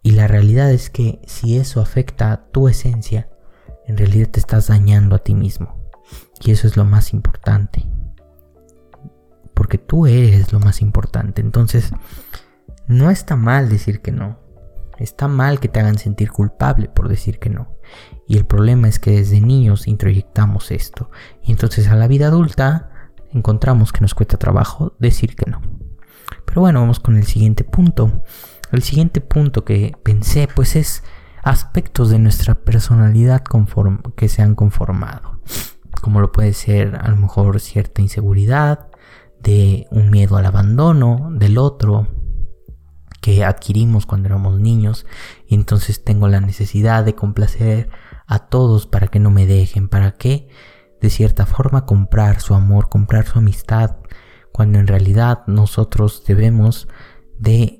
Y 0.09 0.13
la 0.13 0.27
realidad 0.27 0.73
es 0.73 0.89
que 0.89 1.21
si 1.27 1.59
eso 1.59 1.83
afecta 1.83 2.33
a 2.33 2.47
tu 2.47 2.67
esencia, 2.67 3.29
en 3.87 3.99
realidad 3.99 4.31
te 4.31 4.41
estás 4.41 4.69
dañando 4.69 5.15
a 5.15 5.19
ti 5.19 5.35
mismo. 5.35 5.91
Y 6.41 6.51
eso 6.51 6.67
es 6.67 6.79
lo 6.79 6.87
más 6.87 7.13
importante. 7.13 7.87
Porque 9.53 9.77
tú 9.77 10.07
eres 10.07 10.51
lo 10.51 10.61
más 10.61 10.81
importante. 10.81 11.43
Entonces, 11.43 11.91
no 12.87 13.11
está 13.11 13.37
mal 13.37 13.69
decir 13.69 14.01
que 14.01 14.11
no. 14.11 14.39
Está 14.97 15.29
mal 15.29 15.61
que 15.61 15.69
te 15.69 15.79
hagan 15.79 15.99
sentir 15.99 16.33
culpable 16.33 16.89
por 16.89 17.11
decir 17.11 17.39
que 17.39 17.51
no. 17.51 17.77
Y 18.27 18.39
el 18.39 18.47
problema 18.47 18.89
es 18.89 18.99
que 18.99 19.11
desde 19.11 19.43
niños 19.43 19.87
introyectamos 19.87 20.71
esto. 20.71 21.11
Y 21.43 21.51
entonces 21.51 21.87
a 21.89 21.97
la 21.97 22.09
vida 22.09 22.29
adulta 22.29 23.13
encontramos 23.35 23.93
que 23.93 24.01
nos 24.01 24.15
cuesta 24.15 24.39
trabajo 24.39 24.97
decir 24.99 25.37
que 25.37 25.51
no. 25.51 25.61
Pero 26.47 26.63
bueno, 26.63 26.81
vamos 26.81 26.99
con 26.99 27.19
el 27.19 27.27
siguiente 27.27 27.63
punto. 27.63 28.23
El 28.73 28.83
siguiente 28.83 29.21
punto 29.21 29.65
que 29.65 29.97
pensé 30.03 30.49
pues 30.55 30.77
es 30.77 31.03
aspectos 31.43 32.11
de 32.11 32.19
nuestra 32.19 32.55
personalidad 32.57 33.43
que 34.17 34.29
se 34.29 34.43
han 34.43 34.55
conformado. 34.55 35.41
Como 36.03 36.21
lo 36.21 36.33
puede 36.33 36.53
ser 36.53 36.97
a 36.97 37.09
lo 37.09 37.17
mejor 37.17 37.61
cierta 37.61 38.03
inseguridad, 38.03 38.89
de 39.41 39.87
un 39.91 40.11
miedo 40.11 40.37
al 40.37 40.47
abandono 40.47 41.31
del 41.33 41.59
otro, 41.59 42.09
que 43.21 43.45
adquirimos 43.45 44.07
cuando 44.07 44.29
éramos 44.29 44.61
niños 44.61 45.07
y 45.47 45.55
entonces 45.55 46.05
tengo 46.05 46.29
la 46.29 46.41
necesidad 46.41 47.05
de 47.05 47.15
complacer 47.15 47.91
a 48.27 48.47
todos 48.47 48.87
para 48.87 49.09
que 49.09 49.19
no 49.19 49.31
me 49.31 49.47
dejen, 49.47 49.89
para 49.89 50.13
que 50.13 50.49
de 51.01 51.11
cierta 51.11 51.47
forma 51.47 51.85
comprar 51.85 52.41
su 52.41 52.55
amor, 52.55 52.89
comprar 52.89 53.27
su 53.27 53.39
amistad, 53.39 53.97
cuando 54.53 54.79
en 54.79 54.87
realidad 54.87 55.43
nosotros 55.47 56.25
debemos 56.27 56.89
de 57.39 57.78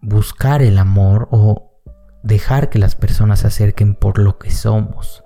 buscar 0.00 0.62
el 0.62 0.78
amor 0.78 1.28
o 1.30 1.80
dejar 2.22 2.70
que 2.70 2.78
las 2.78 2.94
personas 2.94 3.40
se 3.40 3.46
acerquen 3.46 3.94
por 3.94 4.18
lo 4.18 4.38
que 4.38 4.50
somos 4.50 5.24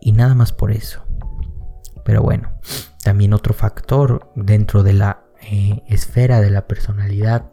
y 0.00 0.12
nada 0.12 0.34
más 0.34 0.52
por 0.52 0.70
eso. 0.70 1.02
Pero 2.04 2.22
bueno, 2.22 2.52
también 3.02 3.32
otro 3.32 3.54
factor 3.54 4.30
dentro 4.36 4.82
de 4.82 4.92
la 4.92 5.24
eh, 5.50 5.82
esfera 5.88 6.40
de 6.40 6.50
la 6.50 6.66
personalidad 6.66 7.50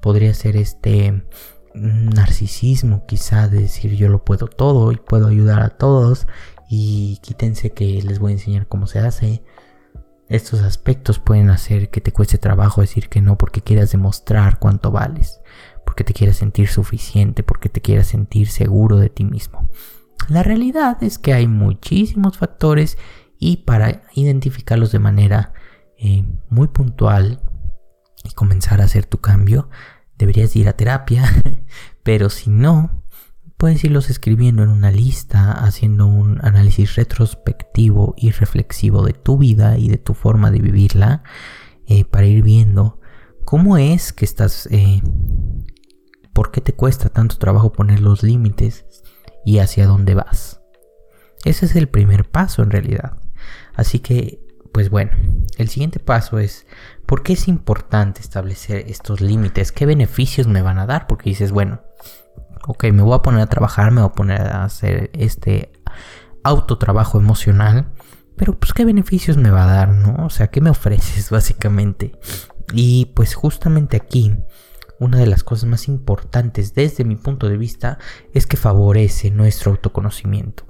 podría 0.00 0.34
ser 0.34 0.56
este 0.56 1.24
narcisismo 1.74 3.06
quizá 3.06 3.48
de 3.48 3.60
decir 3.60 3.94
yo 3.94 4.08
lo 4.08 4.24
puedo 4.24 4.46
todo 4.46 4.92
y 4.92 4.96
puedo 4.96 5.28
ayudar 5.28 5.62
a 5.62 5.70
todos 5.70 6.26
y 6.68 7.18
quítense 7.22 7.70
que 7.70 8.02
les 8.02 8.18
voy 8.18 8.32
a 8.32 8.34
enseñar 8.36 8.66
cómo 8.66 8.86
se 8.86 8.98
hace. 8.98 9.42
Estos 10.28 10.62
aspectos 10.62 11.18
pueden 11.18 11.50
hacer 11.50 11.90
que 11.90 12.00
te 12.00 12.12
cueste 12.12 12.38
trabajo 12.38 12.80
decir 12.80 13.10
que 13.10 13.20
no 13.20 13.36
porque 13.36 13.60
quieras 13.60 13.92
demostrar 13.92 14.58
cuánto 14.58 14.90
vales, 14.90 15.40
porque 15.92 16.04
te 16.04 16.14
quieras 16.14 16.38
sentir 16.38 16.68
suficiente, 16.68 17.42
porque 17.42 17.68
te 17.68 17.82
quieras 17.82 18.06
sentir 18.06 18.48
seguro 18.48 18.96
de 18.96 19.10
ti 19.10 19.24
mismo. 19.24 19.68
La 20.30 20.42
realidad 20.42 20.96
es 21.04 21.18
que 21.18 21.34
hay 21.34 21.46
muchísimos 21.46 22.38
factores 22.38 22.96
y 23.38 23.58
para 23.58 24.00
identificarlos 24.14 24.90
de 24.90 25.00
manera 25.00 25.52
eh, 25.98 26.24
muy 26.48 26.68
puntual 26.68 27.42
y 28.24 28.30
comenzar 28.30 28.80
a 28.80 28.84
hacer 28.84 29.04
tu 29.04 29.18
cambio, 29.18 29.68
deberías 30.16 30.56
ir 30.56 30.66
a 30.66 30.78
terapia, 30.78 31.24
pero 32.02 32.30
si 32.30 32.48
no, 32.48 33.04
puedes 33.58 33.84
irlos 33.84 34.08
escribiendo 34.08 34.62
en 34.62 34.70
una 34.70 34.90
lista, 34.90 35.52
haciendo 35.52 36.06
un 36.06 36.42
análisis 36.42 36.94
retrospectivo 36.94 38.14
y 38.16 38.30
reflexivo 38.30 39.04
de 39.04 39.12
tu 39.12 39.36
vida 39.36 39.76
y 39.76 39.90
de 39.90 39.98
tu 39.98 40.14
forma 40.14 40.50
de 40.50 40.60
vivirla, 40.60 41.22
eh, 41.86 42.06
para 42.06 42.24
ir 42.24 42.42
viendo 42.42 42.98
cómo 43.44 43.76
es 43.76 44.12
que 44.12 44.24
estás, 44.24 44.66
eh, 44.70 45.02
por 46.32 46.50
qué 46.50 46.60
te 46.60 46.74
cuesta 46.74 47.08
tanto 47.08 47.36
trabajo 47.38 47.72
poner 47.72 48.00
los 48.00 48.22
límites 48.22 48.86
y 49.44 49.58
hacia 49.58 49.86
dónde 49.86 50.14
vas. 50.14 50.60
Ese 51.44 51.66
es 51.66 51.76
el 51.76 51.88
primer 51.88 52.28
paso 52.30 52.62
en 52.62 52.70
realidad. 52.70 53.18
Así 53.74 53.98
que, 53.98 54.40
pues 54.72 54.90
bueno, 54.90 55.10
el 55.58 55.68
siguiente 55.68 55.98
paso 55.98 56.38
es 56.38 56.66
¿Por 57.12 57.22
qué 57.22 57.34
es 57.34 57.46
importante 57.46 58.22
establecer 58.22 58.86
estos 58.88 59.20
límites? 59.20 59.70
¿Qué 59.70 59.84
beneficios 59.84 60.46
me 60.46 60.62
van 60.62 60.78
a 60.78 60.86
dar? 60.86 61.06
Porque 61.06 61.28
dices, 61.28 61.52
bueno, 61.52 61.82
ok, 62.66 62.84
me 62.84 63.02
voy 63.02 63.14
a 63.14 63.20
poner 63.20 63.42
a 63.42 63.48
trabajar, 63.48 63.90
me 63.90 64.00
voy 64.00 64.08
a 64.08 64.14
poner 64.14 64.40
a 64.40 64.64
hacer 64.64 65.10
este 65.12 65.72
autotrabajo 66.42 67.18
emocional, 67.18 67.92
pero 68.38 68.58
pues 68.58 68.72
qué 68.72 68.86
beneficios 68.86 69.36
me 69.36 69.50
va 69.50 69.64
a 69.64 69.74
dar, 69.74 69.88
¿no? 69.90 70.24
O 70.24 70.30
sea, 70.30 70.46
¿qué 70.46 70.62
me 70.62 70.70
ofreces 70.70 71.28
básicamente? 71.28 72.18
Y 72.72 73.12
pues 73.14 73.34
justamente 73.34 73.98
aquí, 73.98 74.34
una 75.02 75.18
de 75.18 75.26
las 75.26 75.42
cosas 75.42 75.68
más 75.68 75.88
importantes 75.88 76.74
desde 76.74 77.04
mi 77.04 77.16
punto 77.16 77.48
de 77.48 77.56
vista 77.56 77.98
es 78.32 78.46
que 78.46 78.56
favorece 78.56 79.32
nuestro 79.32 79.72
autoconocimiento. 79.72 80.64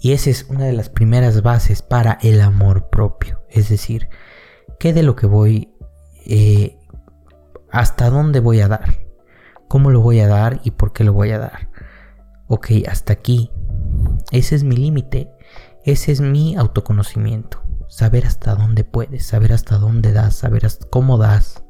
Y 0.00 0.10
esa 0.12 0.30
es 0.30 0.44
una 0.48 0.64
de 0.64 0.72
las 0.72 0.88
primeras 0.88 1.42
bases 1.42 1.82
para 1.82 2.18
el 2.20 2.40
amor 2.40 2.90
propio, 2.90 3.42
es 3.48 3.68
decir, 3.68 4.08
qué 4.80 4.92
de 4.92 5.04
lo 5.04 5.14
que 5.14 5.26
voy, 5.26 5.72
eh, 6.26 6.76
hasta 7.70 8.10
dónde 8.10 8.40
voy 8.40 8.60
a 8.60 8.66
dar, 8.66 9.06
cómo 9.68 9.90
lo 9.90 10.00
voy 10.00 10.18
a 10.18 10.26
dar 10.26 10.60
y 10.64 10.72
por 10.72 10.92
qué 10.92 11.04
lo 11.04 11.12
voy 11.12 11.30
a 11.30 11.38
dar. 11.38 11.70
Ok, 12.48 12.70
hasta 12.88 13.12
aquí. 13.12 13.52
Ese 14.32 14.56
es 14.56 14.64
mi 14.64 14.76
límite, 14.76 15.30
ese 15.84 16.10
es 16.10 16.20
mi 16.20 16.56
autoconocimiento. 16.56 17.62
Saber 17.88 18.26
hasta 18.26 18.56
dónde 18.56 18.82
puedes, 18.82 19.26
saber 19.26 19.52
hasta 19.52 19.78
dónde 19.78 20.12
das, 20.12 20.34
saber 20.34 20.66
cómo 20.90 21.18
das. 21.18 21.62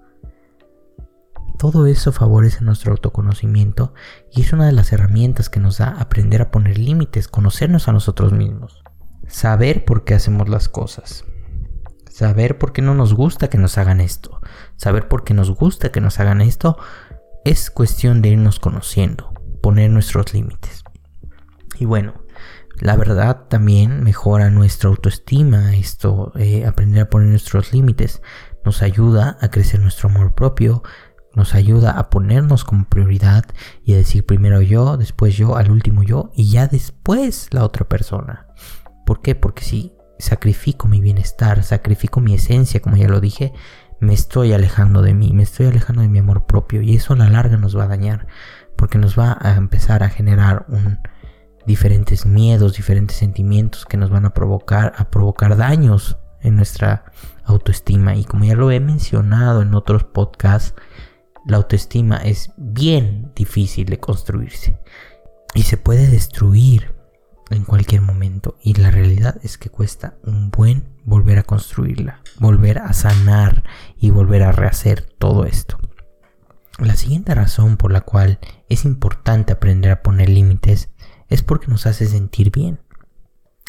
Todo 1.59 1.87
eso 1.87 2.13
favorece 2.13 2.65
nuestro 2.65 2.93
autoconocimiento 2.93 3.93
y 4.33 4.43
es 4.43 4.53
una 4.53 4.67
de 4.67 4.73
las 4.73 4.93
herramientas 4.93 5.51
que 5.51 5.61
nos 5.61 5.79
da 5.79 5.89
aprender 5.99 6.41
a 6.41 6.51
poner 6.51 6.79
límites, 6.79 7.29
conocernos 7.29 7.89
a 7.89 7.93
nosotros 7.93 8.33
mismos, 8.33 8.83
saber 9.27 9.85
por 9.85 10.05
qué 10.05 10.15
hacemos 10.15 10.49
las 10.49 10.69
cosas, 10.69 11.25
Saber 12.19 12.59
por 12.59 12.73
qué 12.73 12.83
no 12.83 12.95
nos 12.95 13.15
gusta 13.15 13.47
que 13.47 13.59
nos 13.59 13.79
hagan 13.79 14.01
esto. 14.01 14.41
Saber 14.75 15.07
por 15.07 15.23
qué 15.23 15.35
nos 15.35 15.53
gusta 15.53 15.93
que 15.93 16.01
nos 16.01 16.19
hagan 16.19 16.41
esto 16.41 16.77
es 17.45 17.71
cuestión 17.71 18.23
de 18.23 18.31
irnos 18.31 18.59
conociendo, 18.59 19.33
poner 19.63 19.93
nuestros 19.93 20.35
límites. 20.35 20.83
Y 21.79 21.85
bueno, 21.85 22.15
la 22.81 22.97
verdad 22.97 23.47
también 23.49 24.03
mejora 24.03 24.51
nuestra 24.51 24.91
autoestima, 24.91 25.77
esto, 25.77 26.33
eh, 26.35 26.67
aprender 26.67 27.03
a 27.03 27.09
poner 27.09 27.29
nuestros 27.29 27.73
límites, 27.73 28.21
nos 28.65 28.83
ayuda 28.83 29.39
a 29.41 29.53
crecer 29.53 29.79
nuestro 29.79 30.09
amor 30.09 30.35
propio, 30.35 30.83
nos 31.35 31.55
ayuda 31.55 31.93
a 31.93 32.11
ponernos 32.11 32.65
como 32.65 32.85
prioridad 32.85 33.45
y 33.85 33.95
a 33.95 33.97
decir 33.97 34.27
primero 34.27 34.61
yo, 34.61 34.97
después 34.97 35.37
yo, 35.37 35.57
al 35.57 35.71
último 35.71 36.03
yo 36.03 36.31
y 36.35 36.51
ya 36.51 36.67
después 36.67 37.49
la 37.53 37.65
otra 37.65 37.89
persona. 37.89 38.47
¿Por 39.07 39.21
qué? 39.23 39.35
Porque 39.35 39.65
si 39.65 39.93
sacrifico 40.19 40.89
mi 40.89 41.01
bienestar, 41.01 41.63
sacrifico 41.63 42.21
mi 42.21 42.35
esencia, 42.35 42.81
como 42.81 42.97
ya 42.97 43.09
lo 43.09 43.21
dije, 43.21 43.53
me 44.01 44.15
estoy 44.15 44.53
alejando 44.53 45.03
de 45.03 45.15
mí, 45.15 45.33
me 45.33 45.43
estoy 45.43 45.67
alejando 45.67 46.03
de 46.03 46.09
mi 46.09 46.19
amor 46.19 46.47
propio 46.47 46.83
y 46.83 46.97
eso 46.97 47.15
a 47.15 47.17
la 47.17 47.29
larga 47.29 47.57
nos 47.57 47.77
va 47.77 47.85
a 47.85 47.89
dañar 47.89 48.27
porque 48.77 48.99
nos 48.99 49.19
va 49.19 49.37
a 49.41 49.57
empezar 49.57 50.03
a 50.03 50.09
generar 50.09 50.67
un 50.69 50.99
diferentes 51.67 52.25
miedos, 52.25 52.77
diferentes 52.77 53.17
sentimientos 53.17 53.85
que 53.85 53.99
nos 53.99 54.09
van 54.09 54.25
a 54.25 54.31
provocar 54.31 54.95
a 54.97 55.11
provocar 55.11 55.57
daños 55.57 56.17
en 56.41 56.57
nuestra 56.57 57.05
autoestima 57.45 58.17
y 58.17 58.25
como 58.25 58.45
ya 58.45 58.55
lo 58.55 58.71
he 58.71 58.81
mencionado 58.81 59.61
en 59.61 59.75
otros 59.75 60.05
podcasts, 60.05 60.75
la 61.49 61.57
autoestima 61.57 62.19
es 62.19 62.53
bien 62.59 63.33
difícil 63.35 63.87
de 63.87 63.99
construirse 63.99 64.79
y 65.55 65.63
se 65.63 65.79
puede 65.79 66.07
destruir 66.07 66.95
en 67.49 67.65
cualquier 67.65 68.03
momento 68.03 68.59
y 68.63 68.75
la 68.75 68.91
realidad 68.91 69.39
es 69.43 69.57
que 69.57 69.71
cuesta 69.71 70.19
un 70.25 70.51
buen 70.51 70.85
volver 71.07 71.39
a 71.39 71.45
construirla, 71.45 72.21
volver 72.39 72.81
a 72.81 72.93
sanar 72.93 73.65
y 73.97 74.11
volver 74.11 74.43
a 74.43 74.53
rehacer 74.53 75.01
todo 75.19 75.47
esto. 75.47 75.79
La 76.79 76.97
siguiente 76.97 77.35
razón 77.35 77.79
por 77.79 77.93
la 77.93 78.03
cual 78.03 78.39
es 78.69 78.85
importante 78.85 79.55
aprender 79.55 79.91
a 79.91 80.03
poner 80.03 80.29
límites 80.29 80.91
es 81.31 81.43
porque 81.43 81.69
nos 81.69 81.87
hace 81.87 82.05
sentir 82.05 82.51
bien. 82.51 82.79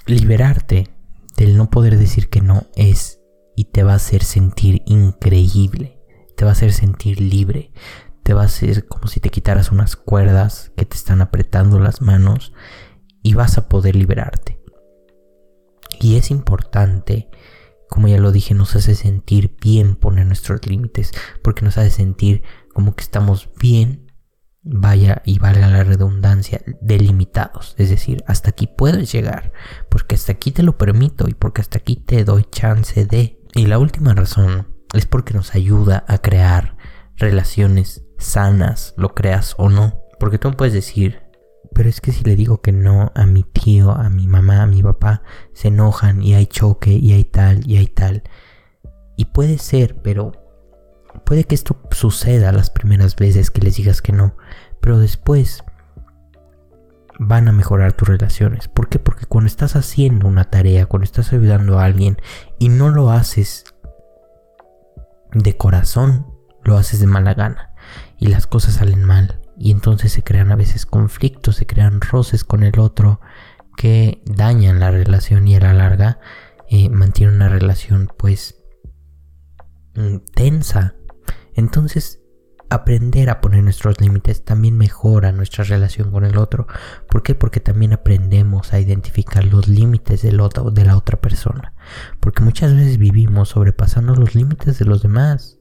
Liberarte 0.06 0.90
del 1.38 1.56
no 1.56 1.70
poder 1.70 1.98
decir 1.98 2.30
que 2.30 2.42
no 2.42 2.68
es 2.76 3.22
y 3.56 3.66
te 3.66 3.84
va 3.84 3.94
a 3.94 3.96
hacer 3.96 4.22
sentir 4.22 4.82
increíble, 4.86 5.99
te 6.40 6.46
va 6.46 6.52
a 6.52 6.54
hacer 6.54 6.72
sentir 6.72 7.20
libre, 7.20 7.74
te 8.24 8.34
va 8.34 8.44
a 8.44 8.46
hacer 8.46 8.88
como 8.88 9.08
si 9.08 9.20
te 9.20 9.30
quitaras 9.30 9.74
unas 9.74 9.98
cuerdas 9.98 10.72
que 10.78 10.86
te 10.86 10.96
están 10.96 11.22
apretando 11.22 11.82
las 11.82 12.02
manos 12.02 12.54
y 13.22 13.34
vas 13.34 13.58
a 13.58 13.68
poder 13.68 13.98
liberarte. 13.98 14.58
Y 16.00 16.16
es 16.16 16.32
importante, 16.32 17.30
como 17.90 18.08
ya 18.08 18.20
lo 18.20 18.32
dije, 18.32 18.54
nos 18.54 18.74
hace 18.78 18.96
sentir 18.96 19.58
bien 19.62 19.98
poner 19.98 20.28
nuestros 20.28 20.66
límites, 20.66 21.12
porque 21.44 21.66
nos 21.66 21.78
hace 21.78 21.90
sentir 21.90 22.42
como 22.74 22.96
que 22.96 23.04
estamos 23.04 23.50
bien, 23.60 24.10
vaya 24.64 25.22
y 25.26 25.40
valga 25.40 25.68
la 25.68 25.84
redundancia, 25.84 26.62
delimitados. 26.80 27.76
Es 27.78 27.90
decir, 27.90 28.24
hasta 28.28 28.52
aquí 28.52 28.66
puedes 28.66 29.12
llegar, 29.12 29.52
porque 29.90 30.16
hasta 30.16 30.32
aquí 30.32 30.52
te 30.52 30.64
lo 30.64 30.78
permito 30.78 31.28
y 31.28 31.34
porque 31.34 31.60
hasta 31.60 31.80
aquí 31.80 31.98
te 31.98 32.24
doy 32.24 32.46
chance 32.50 33.04
de. 33.04 33.42
Y 33.56 33.66
la 33.66 33.78
última 33.78 34.14
razón 34.14 34.69
es 34.94 35.06
porque 35.06 35.34
nos 35.34 35.56
ayuda 35.56 36.04
a 36.08 36.18
crear 36.20 36.78
relaciones 37.16 38.06
sanas, 38.18 38.94
lo 38.98 39.14
creas 39.14 39.56
o 39.58 39.70
no. 39.70 40.02
Porque 40.20 40.38
tú 40.38 40.52
puedes 40.52 40.74
decir, 40.74 41.22
pero 41.74 41.90
es 41.90 42.02
que 42.02 42.12
si 42.12 42.24
le 42.24 42.36
digo 42.36 42.62
que 42.62 42.72
no 42.72 43.12
a 43.16 43.26
mi 43.26 43.44
tío, 43.44 43.92
a 43.92 44.10
mi 44.10 44.28
mamá, 44.28 44.64
a 44.64 44.68
mi 44.68 44.82
papá, 44.82 45.24
se 45.54 45.70
enojan 45.70 46.22
y 46.22 46.34
hay 46.34 46.46
choque 46.48 46.92
y 46.92 47.14
hay 47.14 47.24
tal 47.24 47.66
y 47.70 47.78
hay 47.78 47.88
tal. 47.88 48.24
Y 49.16 49.26
puede 49.26 49.58
ser, 49.58 50.02
pero 50.02 50.32
puede 51.26 51.44
que 51.44 51.56
esto 51.56 51.82
suceda 51.92 52.52
las 52.52 52.70
primeras 52.70 53.16
veces 53.16 53.52
que 53.52 53.62
les 53.62 53.76
digas 53.76 54.02
que 54.02 54.12
no, 54.12 54.36
pero 54.82 54.98
después 54.98 55.64
van 57.20 57.48
a 57.48 57.52
mejorar 57.52 57.94
tus 57.94 58.08
relaciones. 58.08 58.68
¿Por 58.68 58.88
qué? 58.88 58.98
Porque 58.98 59.26
cuando 59.26 59.48
estás 59.48 59.76
haciendo 59.76 60.28
una 60.28 60.46
tarea, 60.46 60.86
cuando 60.86 61.04
estás 61.04 61.32
ayudando 61.34 61.78
a 61.78 61.86
alguien 61.86 62.18
y 62.60 62.70
no 62.70 62.90
lo 62.90 63.12
haces 63.12 63.66
de 65.34 65.58
corazón, 65.58 66.28
lo 66.64 66.78
haces 66.78 67.00
de 67.00 67.08
mala 67.08 67.34
gana 67.34 67.74
y 68.18 68.28
las 68.28 68.48
cosas 68.48 68.76
salen 68.76 69.04
mal 69.04 69.42
y 69.58 69.72
entonces 69.72 70.12
se 70.12 70.24
crean 70.24 70.52
a 70.52 70.56
veces 70.56 70.86
conflictos, 70.86 71.58
se 71.58 71.66
crean 71.66 72.02
roces 72.02 72.44
con 72.44 72.64
el 72.64 72.80
otro 72.80 73.20
que 73.76 74.22
dañan 74.26 74.80
la 74.80 74.92
relación 74.92 75.48
y 75.48 75.56
a 75.56 75.60
la 75.60 75.74
larga 75.74 76.20
eh, 76.70 76.90
mantienen 76.90 77.36
una 77.36 77.50
relación 77.50 78.12
pues 78.18 78.56
mm, 79.96 80.18
tensa. 80.34 80.96
Entonces 81.56 82.19
aprender 82.70 83.30
a 83.30 83.42
poner 83.42 83.64
nuestros 83.64 84.00
límites 84.00 84.44
también 84.44 84.78
mejora 84.78 85.32
nuestra 85.32 85.64
relación 85.64 86.12
con 86.12 86.26
el 86.26 86.38
otro. 86.38 86.68
¿Por 87.08 87.24
qué? 87.24 87.36
Porque 87.36 87.60
también 87.60 87.94
aprendemos 87.94 88.74
a 88.74 88.80
identificar 88.80 89.46
los 89.46 89.68
límites 89.68 90.22
del 90.22 90.40
otro, 90.40 90.72
de 90.72 90.86
la 90.86 90.98
otra 90.98 91.20
persona. 91.20 91.74
Porque 92.20 92.44
muchas 92.44 92.76
veces 92.76 92.98
vivimos 92.98 93.50
sobrepasando 93.50 94.16
los 94.16 94.36
límites 94.36 94.80
de 94.80 94.86
los 94.86 95.02
demás. 95.02 95.58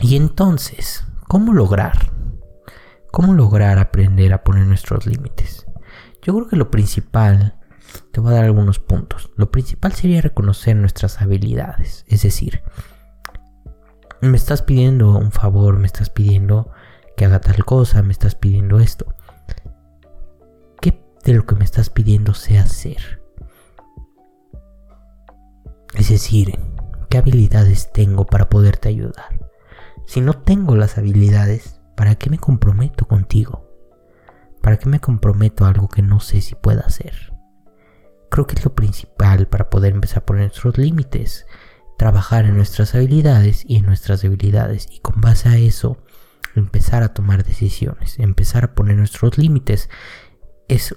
Y 0.00 0.16
entonces, 0.16 1.04
¿cómo 1.26 1.52
lograr 1.52 2.18
¿Cómo 3.10 3.32
lograr 3.32 3.78
aprender 3.78 4.32
a 4.34 4.44
poner 4.44 4.66
nuestros 4.66 5.06
límites? 5.06 5.66
Yo 6.22 6.34
creo 6.34 6.48
que 6.48 6.56
lo 6.56 6.70
principal, 6.70 7.58
te 8.12 8.20
voy 8.20 8.32
a 8.32 8.36
dar 8.36 8.44
algunos 8.44 8.78
puntos. 8.78 9.30
Lo 9.36 9.50
principal 9.50 9.92
sería 9.92 10.20
reconocer 10.20 10.76
nuestras 10.76 11.22
habilidades. 11.22 12.04
Es 12.06 12.22
decir, 12.22 12.62
me 14.20 14.36
estás 14.36 14.62
pidiendo 14.62 15.16
un 15.16 15.32
favor, 15.32 15.78
me 15.78 15.86
estás 15.86 16.10
pidiendo 16.10 16.70
que 17.16 17.24
haga 17.24 17.40
tal 17.40 17.64
cosa, 17.64 18.02
me 18.02 18.12
estás 18.12 18.34
pidiendo 18.34 18.78
esto. 18.78 19.14
¿Qué 20.80 21.02
de 21.24 21.34
lo 21.34 21.46
que 21.46 21.54
me 21.54 21.64
estás 21.64 21.90
pidiendo 21.90 22.34
sé 22.34 22.58
hacer? 22.58 23.22
Es 25.94 26.10
decir, 26.10 26.58
¿qué 27.08 27.18
habilidades 27.18 27.92
tengo 27.92 28.26
para 28.26 28.48
poderte 28.48 28.88
ayudar? 28.88 29.50
Si 30.06 30.20
no 30.20 30.34
tengo 30.34 30.76
las 30.76 30.96
habilidades, 30.98 31.78
¿Para 31.98 32.14
qué 32.14 32.30
me 32.30 32.38
comprometo 32.38 33.08
contigo? 33.08 33.68
¿Para 34.62 34.76
qué 34.76 34.88
me 34.88 35.00
comprometo 35.00 35.64
a 35.64 35.70
algo 35.70 35.88
que 35.88 36.00
no 36.00 36.20
sé 36.20 36.40
si 36.42 36.54
pueda 36.54 36.82
hacer? 36.82 37.34
Creo 38.30 38.46
que 38.46 38.54
es 38.54 38.64
lo 38.64 38.72
principal 38.72 39.48
para 39.48 39.68
poder 39.68 39.94
empezar 39.94 40.18
a 40.18 40.26
poner 40.26 40.44
nuestros 40.44 40.78
límites, 40.78 41.44
trabajar 41.98 42.46
en 42.46 42.56
nuestras 42.56 42.94
habilidades 42.94 43.64
y 43.66 43.76
en 43.76 43.84
nuestras 43.84 44.22
debilidades 44.22 44.88
y 44.90 45.00
con 45.00 45.20
base 45.20 45.50
a 45.50 45.58
eso 45.58 45.98
empezar 46.54 47.02
a 47.02 47.12
tomar 47.12 47.44
decisiones, 47.44 48.18
empezar 48.18 48.64
a 48.64 48.74
poner 48.74 48.96
nuestros 48.96 49.36
límites. 49.36 49.90
Es 50.68 50.96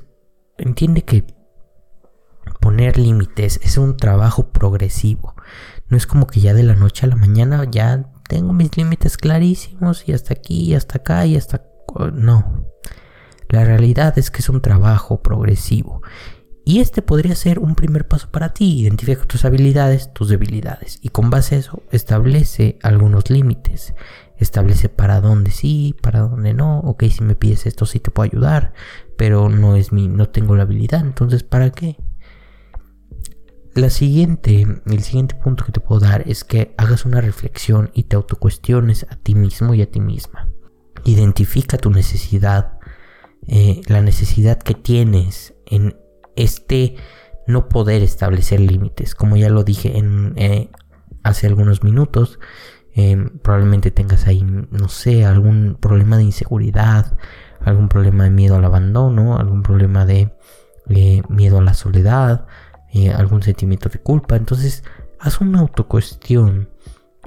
entiende 0.57 1.03
que 1.03 1.25
poner 2.61 2.97
límites 2.97 3.59
es 3.63 3.77
un 3.77 3.97
trabajo 3.97 4.51
progresivo. 4.51 5.35
No 5.89 5.97
es 5.97 6.07
como 6.07 6.27
que 6.27 6.39
ya 6.39 6.53
de 6.53 6.63
la 6.63 6.75
noche 6.75 7.05
a 7.05 7.09
la 7.09 7.15
mañana 7.15 7.65
ya 7.69 8.05
tengo 8.29 8.53
mis 8.53 8.77
límites 8.77 9.17
clarísimos 9.17 10.07
y 10.07 10.13
hasta 10.13 10.33
aquí 10.33 10.61
y 10.65 10.75
hasta 10.75 10.99
acá 10.99 11.25
y 11.25 11.35
hasta... 11.35 11.65
No. 12.13 12.65
La 13.49 13.65
realidad 13.65 14.17
es 14.17 14.31
que 14.31 14.39
es 14.39 14.49
un 14.49 14.61
trabajo 14.61 15.21
progresivo. 15.21 16.01
Y 16.63 16.79
este 16.79 17.01
podría 17.01 17.35
ser 17.35 17.59
un 17.59 17.75
primer 17.75 18.07
paso 18.07 18.29
para 18.29 18.53
ti. 18.53 18.81
Identifica 18.81 19.25
tus 19.25 19.45
habilidades, 19.45 20.13
tus 20.13 20.29
debilidades. 20.29 20.99
Y 21.01 21.09
con 21.09 21.29
base 21.29 21.55
a 21.55 21.59
eso, 21.59 21.83
establece 21.91 22.77
algunos 22.83 23.29
límites. 23.29 23.93
Establece 24.37 24.89
para 24.89 25.21
dónde 25.21 25.51
sí, 25.51 25.95
para 26.01 26.19
dónde 26.19 26.53
no. 26.53 26.79
Ok, 26.79 27.03
si 27.05 27.23
me 27.23 27.35
pides 27.35 27.65
esto 27.65 27.85
sí 27.85 27.99
te 27.99 28.11
puedo 28.11 28.29
ayudar. 28.29 28.73
Pero 29.17 29.49
no 29.49 29.75
es 29.75 29.91
mi, 29.91 30.07
no 30.07 30.29
tengo 30.29 30.55
la 30.55 30.63
habilidad. 30.63 31.01
Entonces, 31.01 31.43
¿para 31.43 31.71
qué? 31.71 31.97
La 33.73 33.89
siguiente, 33.89 34.67
el 34.85 35.01
siguiente 35.01 35.35
punto 35.35 35.63
que 35.63 35.71
te 35.71 35.79
puedo 35.79 36.01
dar 36.01 36.27
es 36.27 36.43
que 36.43 36.75
hagas 36.77 37.05
una 37.05 37.21
reflexión 37.21 37.89
y 37.93 38.03
te 38.03 38.17
autocuestiones 38.17 39.05
a 39.09 39.15
ti 39.15 39.33
mismo 39.33 39.73
y 39.73 39.81
a 39.81 39.89
ti 39.89 40.01
misma. 40.01 40.49
Identifica 41.05 41.77
tu 41.77 41.89
necesidad, 41.89 42.79
eh, 43.47 43.81
la 43.87 44.01
necesidad 44.01 44.59
que 44.61 44.73
tienes 44.73 45.53
en 45.65 45.95
este 46.35 46.95
no 47.47 47.69
poder 47.69 48.01
establecer 48.01 48.59
límites. 48.59 49.15
Como 49.15 49.37
ya 49.37 49.49
lo 49.49 49.63
dije 49.63 49.97
en, 49.97 50.33
eh, 50.37 50.69
hace 51.23 51.47
algunos 51.47 51.83
minutos, 51.83 52.39
eh, 52.95 53.17
probablemente 53.41 53.91
tengas 53.91 54.27
ahí, 54.27 54.43
no 54.43 54.89
sé, 54.89 55.25
algún 55.25 55.77
problema 55.79 56.17
de 56.17 56.23
inseguridad, 56.23 57.17
algún 57.61 57.89
problema 57.89 58.25
de 58.25 58.31
miedo 58.31 58.55
al 58.55 58.65
abandono, 58.65 59.37
algún 59.37 59.63
problema 59.63 60.05
de 60.05 60.33
miedo 61.29 61.59
a 61.59 61.61
la 61.61 61.73
soledad, 61.73 62.47
eh, 62.93 63.11
algún 63.11 63.43
sentimiento 63.43 63.87
de 63.89 63.99
culpa. 63.99 64.35
Entonces, 64.35 64.83
haz 65.19 65.39
una 65.39 65.59
autocuestión 65.59 66.69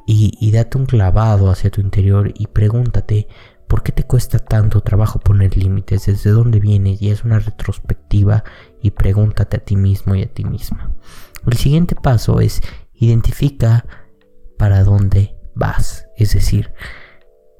y, 0.07 0.37
y 0.39 0.51
date 0.51 0.77
un 0.77 0.85
clavado 0.85 1.51
hacia 1.51 1.71
tu 1.71 1.81
interior 1.81 2.31
y 2.35 2.49
pregúntate 2.49 3.27
por 3.67 3.83
qué 3.83 3.93
te 3.93 4.05
cuesta 4.05 4.39
tanto 4.39 4.83
trabajo 4.83 5.19
poner 5.19 5.57
límites, 5.57 6.07
desde 6.07 6.31
dónde 6.31 6.61
vienes 6.61 7.01
y 7.01 7.11
es 7.11 7.25
una 7.25 7.39
retrospectiva 7.39 8.45
y 8.85 8.91
pregúntate 8.91 9.57
a 9.57 9.65
ti 9.65 9.77
mismo 9.77 10.15
y 10.15 10.23
a 10.23 10.27
ti 10.27 10.45
misma. 10.45 10.95
El 11.47 11.57
siguiente 11.57 11.95
paso 11.95 12.41
es 12.41 12.61
identifica 12.93 13.87
para 14.59 14.85
dónde 14.85 15.37
vas, 15.55 16.07
es 16.19 16.35
decir, 16.35 16.75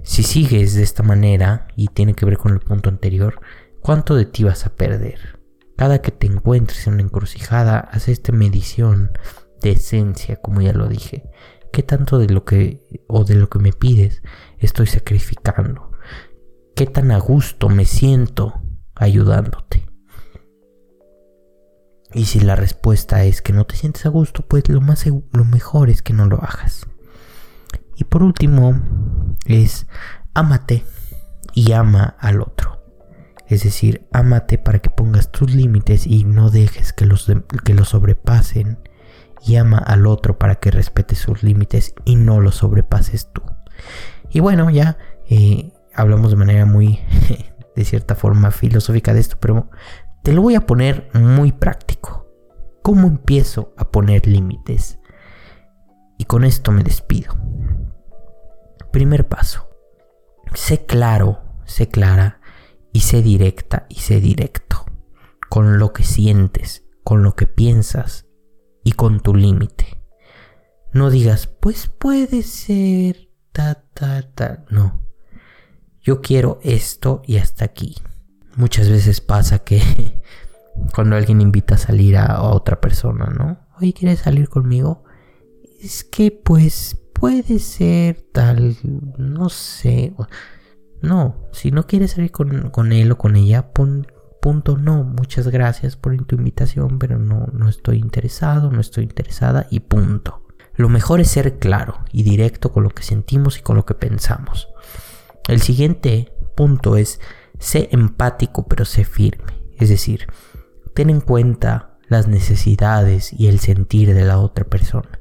si 0.03 0.23
sigues 0.23 0.75
de 0.75 0.83
esta 0.83 1.03
manera 1.03 1.67
y 1.77 1.89
tiene 1.89 2.13
que 2.13 2.27
ver 2.27 2.37
con 2.37 2.53
el 2.53 2.61
punto 2.61 2.91
anterior, 2.91 3.41
¿cuánto 3.81 4.17
de 4.17 4.27
ti 4.27 4.45
vas 4.45 4.67
a 4.67 4.77
perder? 4.77 5.41
Cada 5.79 6.03
que 6.03 6.11
te 6.11 6.27
encuentres 6.27 6.87
en 6.87 6.95
una 6.95 7.05
encrucijada, 7.05 7.79
haz 7.79 8.09
esta 8.09 8.31
medición 8.31 9.13
de 9.63 9.73
esencia, 9.73 10.37
como 10.37 10.61
ya 10.61 10.75
lo 10.75 10.89
dije. 10.89 11.31
¿Qué 11.73 11.83
tanto 11.83 12.19
de 12.19 12.29
lo 12.29 12.45
que 12.45 12.83
o 13.09 13.25
de 13.25 13.37
lo 13.37 13.49
que 13.49 13.59
me 13.61 13.73
pides 13.73 14.23
estoy 14.59 14.89
sacrificando? 14.89 15.91
¿Qué 16.77 16.85
tan 16.85 17.11
a 17.13 17.19
gusto 17.19 17.71
me 17.71 17.87
siento 17.87 18.61
ayudándote? 18.95 19.94
Y 22.15 22.27
si 22.27 22.39
la 22.39 22.55
respuesta 22.55 23.25
es 23.25 23.43
que 23.43 23.53
no 23.53 23.67
te 23.67 23.75
sientes 23.75 24.07
a 24.07 24.09
gusto, 24.09 24.47
pues 24.47 24.69
lo 24.69 24.81
más 24.81 25.05
lo 25.07 25.45
mejor 25.45 25.91
es 25.91 26.01
que 26.01 26.13
no 26.13 26.27
lo 26.27 26.37
hagas. 26.37 26.87
Y 27.97 28.05
por 28.05 28.23
último 28.23 28.81
es 29.47 29.87
ámate 30.33 30.85
y 31.55 31.73
ama 31.73 32.17
al 32.21 32.41
otro. 32.41 32.83
Es 33.49 33.65
decir, 33.65 34.07
ámate 34.13 34.59
para 34.59 34.79
que 34.79 34.91
pongas 34.91 35.31
tus 35.33 35.53
límites 35.53 36.07
y 36.07 36.25
no 36.25 36.51
dejes 36.51 36.93
que 36.93 37.05
los, 37.05 37.31
que 37.65 37.75
los 37.75 37.89
sobrepasen. 37.89 38.79
Y 39.47 39.57
ama 39.57 39.79
al 39.79 40.07
otro 40.07 40.39
para 40.39 40.55
que 40.55 40.71
respete 40.71 41.17
sus 41.17 41.43
límites 41.43 41.95
y 42.05 42.17
no 42.17 42.41
los 42.41 42.55
sobrepases 42.55 43.31
tú. 43.33 43.43
Y 44.31 44.41
bueno, 44.41 44.71
ya 44.71 44.97
eh, 45.29 45.73
hablamos 45.95 46.31
de 46.31 46.37
manera 46.37 46.65
muy, 46.65 47.01
de 47.77 47.85
cierta 47.85 48.15
forma, 48.15 48.51
filosófica 48.53 49.13
de 49.13 49.21
esto, 49.21 49.37
pero 49.39 49.69
Te 50.25 50.33
lo 50.33 50.41
voy 50.41 50.55
a 50.55 50.65
poner 50.65 51.11
muy 51.13 51.53
práctico. 51.53 52.27
¿Cómo 52.83 53.09
empiezo 53.09 53.75
a 53.77 53.91
poner 53.91 54.27
límites? 54.27 54.99
Y 56.17 56.25
con 56.25 56.45
esto 56.45 56.73
me 56.73 56.83
despido. 56.83 57.37
Primer 58.91 59.29
paso. 59.29 59.69
Sé 60.55 60.87
claro, 60.87 61.43
sé 61.67 61.91
clara 61.91 62.41
y 62.91 63.01
sé 63.01 63.21
directa 63.21 63.85
y 63.91 63.97
sé 63.97 64.19
directo 64.21 64.87
con 65.51 65.79
lo 65.79 65.93
que 65.93 66.05
sientes, 66.05 66.87
con 67.05 67.23
lo 67.23 67.37
que 67.37 67.47
piensas 67.47 68.27
y 68.83 68.93
con 68.93 69.21
tu 69.21 69.35
límite. 69.35 70.03
No 70.95 71.11
digas, 71.11 71.49
pues 71.49 71.89
puede 71.89 72.43
ser, 72.45 73.29
ta, 73.53 73.85
ta, 73.93 74.23
ta. 74.35 74.65
No. 74.71 75.03
Yo 76.01 76.23
quiero 76.23 76.61
esto 76.63 77.21
y 77.27 77.37
hasta 77.37 77.67
aquí. 77.67 77.97
Muchas 78.57 78.89
veces 78.89 79.21
pasa 79.21 79.61
que 79.61 79.83
cuando 80.95 81.17
alguien 81.17 81.41
invita 81.41 81.75
a 81.75 81.79
salir 81.79 82.17
a, 82.17 82.43
otra 82.43 82.81
persona, 82.81 83.27
¿no? 83.27 83.59
Oye, 83.81 83.93
¿quieres 83.93 84.21
salir 84.21 84.49
conmigo? 84.49 85.05
Es 85.81 86.05
que 86.05 86.31
pues 86.31 86.97
puede 87.13 87.59
ser 87.59 88.25
tal, 88.33 88.77
no 89.19 89.49
sé. 89.49 90.15
No, 91.03 91.49
si 91.53 91.71
no 91.71 91.87
quieres 91.87 92.13
salir 92.13 92.31
con, 92.31 92.71
con 92.71 92.93
él 92.93 93.13
o 93.13 93.19
con 93.19 93.37
ella, 93.37 93.73
pon 93.73 94.07
punto 94.41 94.77
no, 94.77 95.05
muchas 95.05 95.49
gracias 95.49 95.97
por 95.97 96.15
tu 96.27 96.37
invitación, 96.37 96.99
pero 96.99 97.19
no, 97.19 97.47
no 97.55 97.67
estoy 97.67 97.97
interesado, 97.97 98.71
no 98.71 98.79
estoy 98.79 99.05
interesada 99.05 99.67
y 99.71 99.81
punto. 99.81 100.45
Lo 100.75 100.91
mejor 100.91 101.21
es 101.21 101.31
ser 101.31 101.59
claro 101.59 102.05
y 102.13 102.25
directo 102.25 102.71
con 102.71 102.83
lo 102.83 102.91
que 102.91 103.03
sentimos 103.03 103.59
y 103.59 103.63
con 103.63 103.77
lo 103.77 103.87
que 103.87 103.95
pensamos. 103.95 104.69
El 105.49 105.63
siguiente 105.63 106.31
punto 106.57 106.99
es 106.99 107.21
sé 107.59 107.89
empático 107.93 108.67
pero 108.67 108.85
sé 108.85 109.05
firme. 109.05 109.53
Es 109.79 109.89
decir, 109.89 110.27
ten 110.95 111.11
en 111.11 111.21
cuenta 111.21 111.99
las 112.09 112.29
necesidades 112.29 113.33
y 113.33 113.49
el 113.49 113.59
sentir 113.59 114.15
de 114.15 114.25
la 114.25 114.39
otra 114.39 114.65
persona, 114.65 115.21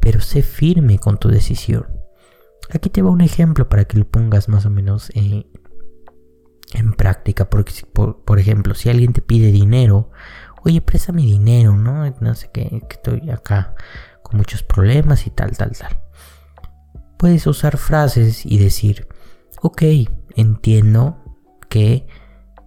pero 0.00 0.20
sé 0.20 0.42
firme 0.42 0.98
con 0.98 1.18
tu 1.18 1.28
decisión. 1.28 1.86
Aquí 2.70 2.88
te 2.88 3.02
va 3.02 3.10
un 3.10 3.20
ejemplo 3.20 3.68
para 3.68 3.84
que 3.84 3.98
lo 3.98 4.06
pongas 4.06 4.48
más 4.48 4.64
o 4.64 4.70
menos 4.70 5.10
eh, 5.14 5.46
en 6.72 6.92
práctica. 6.92 7.48
Porque, 7.50 7.72
por, 7.92 8.38
ejemplo, 8.38 8.74
si 8.74 8.88
alguien 8.88 9.12
te 9.12 9.22
pide 9.22 9.52
dinero, 9.52 10.10
oye, 10.64 10.80
préstame 10.80 11.22
dinero, 11.22 11.76
¿no? 11.76 12.08
No 12.20 12.34
sé 12.34 12.50
qué, 12.52 12.68
que 12.88 12.94
estoy 12.94 13.30
acá 13.30 13.74
con 14.22 14.38
muchos 14.38 14.62
problemas 14.62 15.26
y 15.26 15.30
tal, 15.30 15.56
tal, 15.56 15.76
tal. 15.76 16.00
Puedes 17.18 17.46
usar 17.46 17.76
frases 17.76 18.44
y 18.46 18.58
decir, 18.58 19.06
ok, 19.60 19.82
entiendo 20.34 21.21
que 21.72 22.06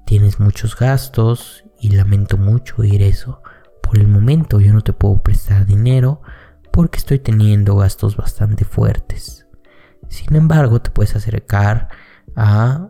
tienes 0.08 0.40
muchos 0.40 0.76
gastos 0.76 1.64
y 1.80 1.90
lamento 1.90 2.38
mucho 2.38 2.78
oír 2.80 3.04
eso. 3.04 3.44
Por 3.84 4.00
el 4.00 4.08
momento 4.08 4.60
yo 4.60 4.74
no 4.74 4.82
te 4.82 4.94
puedo 4.94 5.22
prestar 5.22 5.68
dinero 5.68 6.24
porque 6.72 6.98
estoy 6.98 7.20
teniendo 7.20 7.76
gastos 7.76 8.18
bastante 8.18 8.66
fuertes. 8.66 9.46
Sin 10.10 10.36
embargo, 10.36 10.82
te 10.82 10.90
puedes 10.90 11.16
acercar 11.16 11.90
a 12.36 12.90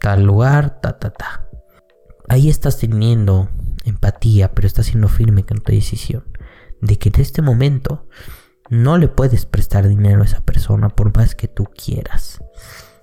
tal 0.00 0.24
lugar, 0.24 0.80
ta, 0.80 0.98
ta, 0.98 1.10
ta. 1.10 1.46
Ahí 2.28 2.48
estás 2.48 2.78
teniendo 2.78 3.50
empatía, 3.84 4.52
pero 4.52 4.66
estás 4.66 4.86
siendo 4.86 5.06
firme 5.06 5.46
con 5.46 5.60
tu 5.60 5.70
decisión 5.70 6.24
de 6.80 6.98
que 6.98 7.10
en 7.10 7.20
este 7.20 7.40
momento 7.40 8.08
no 8.68 8.98
le 8.98 9.06
puedes 9.06 9.46
prestar 9.46 9.86
dinero 9.86 10.22
a 10.22 10.24
esa 10.24 10.40
persona 10.40 10.88
por 10.88 11.16
más 11.16 11.36
que 11.36 11.46
tú 11.46 11.66
quieras. 11.66 12.42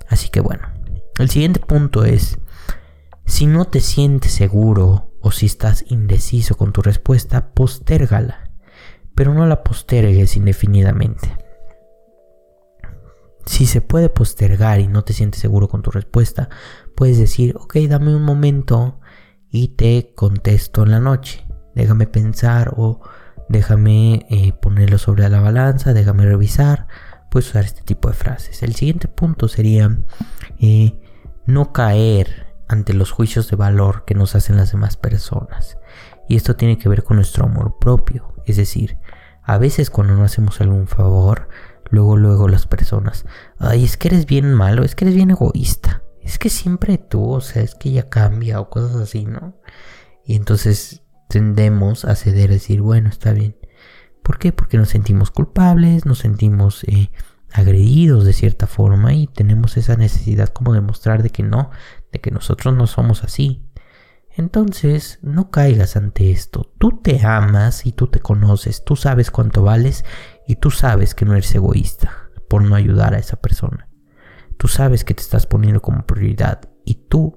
Así 0.10 0.28
que 0.28 0.42
bueno, 0.42 0.77
el 1.20 1.30
siguiente 1.30 1.60
punto 1.60 2.06
es, 2.06 2.40
si 3.26 3.46
no 3.46 3.66
te 3.66 3.80
sientes 3.80 4.32
seguro 4.32 5.12
o 5.22 5.32
si 5.32 5.46
estás 5.46 5.84
indeciso 5.88 6.56
con 6.56 6.72
tu 6.72 6.82
respuesta, 6.82 7.54
postérgala, 7.54 8.52
pero 9.16 9.34
no 9.34 9.46
la 9.46 9.64
postergues 9.64 10.38
indefinidamente. 10.38 11.38
Si 13.46 13.66
se 13.66 13.82
puede 13.82 14.10
postergar 14.10 14.80
y 14.80 14.88
no 14.88 15.04
te 15.04 15.14
sientes 15.14 15.42
seguro 15.42 15.68
con 15.68 15.82
tu 15.82 15.90
respuesta, 15.90 16.50
puedes 16.96 17.18
decir, 17.18 17.56
ok, 17.58 17.78
dame 17.88 18.16
un 18.16 18.24
momento 18.24 19.00
y 19.50 19.70
te 19.70 20.14
contesto 20.16 20.84
en 20.84 20.92
la 20.92 21.00
noche. 21.00 21.46
Déjame 21.74 22.08
pensar 22.08 22.74
o 22.76 23.02
déjame 23.50 24.26
eh, 24.30 24.54
ponerlo 24.62 24.98
sobre 24.98 25.28
la 25.30 25.40
balanza, 25.40 25.94
déjame 25.94 26.26
revisar. 26.26 26.88
Puedes 27.32 27.50
usar 27.50 27.66
este 27.66 27.82
tipo 27.84 28.10
de 28.10 28.16
frases. 28.16 28.64
El 28.64 28.76
siguiente 28.76 29.08
punto 29.08 29.48
sería 29.48 29.98
eh, 30.60 31.00
no 31.48 31.74
caer 31.74 32.54
ante 32.68 32.94
los 32.94 33.12
juicios 33.12 33.50
de 33.50 33.56
valor 33.56 34.06
que 34.06 34.14
nos 34.14 34.36
hacen 34.36 34.58
las 34.58 34.72
demás 34.72 34.98
personas. 34.98 35.78
Y 36.30 36.36
esto 36.36 36.56
tiene 36.56 36.78
que 36.78 36.90
ver 36.90 37.04
con 37.04 37.16
nuestro 37.18 37.46
amor 37.46 37.80
propio. 37.80 38.36
Es 38.46 38.58
decir, 38.58 38.98
a 39.42 39.58
veces 39.58 39.90
cuando 39.90 40.14
no 40.14 40.24
hacemos 40.24 40.62
algún 40.62 40.88
favor, 40.88 41.50
luego, 41.90 42.18
luego 42.18 42.48
las 42.48 42.68
personas, 42.68 43.26
ay, 43.58 43.86
es 43.86 43.98
que 43.98 44.10
eres 44.10 44.28
bien 44.28 44.54
malo, 44.54 44.84
es 44.84 44.94
que 44.94 45.06
eres 45.06 45.16
bien 45.16 45.32
egoísta 45.32 46.04
es 46.28 46.38
que 46.40 46.50
siempre 46.50 46.98
tú, 46.98 47.32
o 47.32 47.42
sea, 47.42 47.62
es 47.62 47.74
que 47.74 47.88
ella 47.88 48.10
cambia 48.10 48.60
o 48.60 48.70
cosas 48.70 48.98
así, 48.98 49.26
¿no? 49.26 49.56
Y 50.26 50.36
entonces 50.36 51.02
tendemos 51.30 52.04
a 52.04 52.16
ceder, 52.16 52.50
a 52.50 52.56
decir, 52.56 52.82
bueno, 52.82 53.08
está 53.08 53.32
bien. 53.32 53.56
¿Por 54.24 54.38
qué? 54.38 54.52
Porque 54.52 54.78
nos 54.78 54.90
sentimos 54.90 55.32
culpables, 55.32 56.06
nos 56.06 56.20
sentimos 56.20 56.84
eh, 56.84 57.12
agredidos 57.52 58.26
de 58.26 58.34
cierta 58.34 58.68
forma 58.68 59.14
y 59.14 59.28
tenemos 59.28 59.78
esa 59.78 59.96
necesidad 59.96 60.50
como 60.50 60.74
de 60.74 60.82
mostrar 60.82 61.24
de 61.24 61.30
que 61.30 61.44
no, 61.44 61.72
de 62.12 62.20
que 62.20 62.32
nosotros 62.32 62.76
no 62.76 62.88
somos 62.88 63.24
así. 63.24 63.64
Entonces, 64.30 65.18
no 65.24 65.50
caigas 65.50 65.98
ante 65.98 66.32
esto. 66.32 66.72
Tú 66.78 67.02
te 67.02 67.26
amas 67.26 67.86
y 67.86 67.92
tú 67.92 68.08
te 68.08 68.20
conoces, 68.20 68.84
tú 68.84 68.96
sabes 68.96 69.32
cuánto 69.32 69.64
vales 69.64 70.06
y 70.48 70.58
tú 70.58 70.70
sabes 70.70 71.16
que 71.16 71.26
no 71.26 71.34
eres 71.34 71.54
egoísta 71.56 72.30
por 72.48 72.62
no 72.62 72.76
ayudar 72.76 73.16
a 73.16 73.20
esa 73.20 73.38
persona. 73.38 73.90
Tú 74.58 74.68
sabes 74.68 75.04
que 75.04 75.14
te 75.14 75.22
estás 75.22 75.48
poniendo 75.48 75.82
como 75.82 76.06
prioridad 76.06 76.62
y 76.86 76.96
tú 77.10 77.36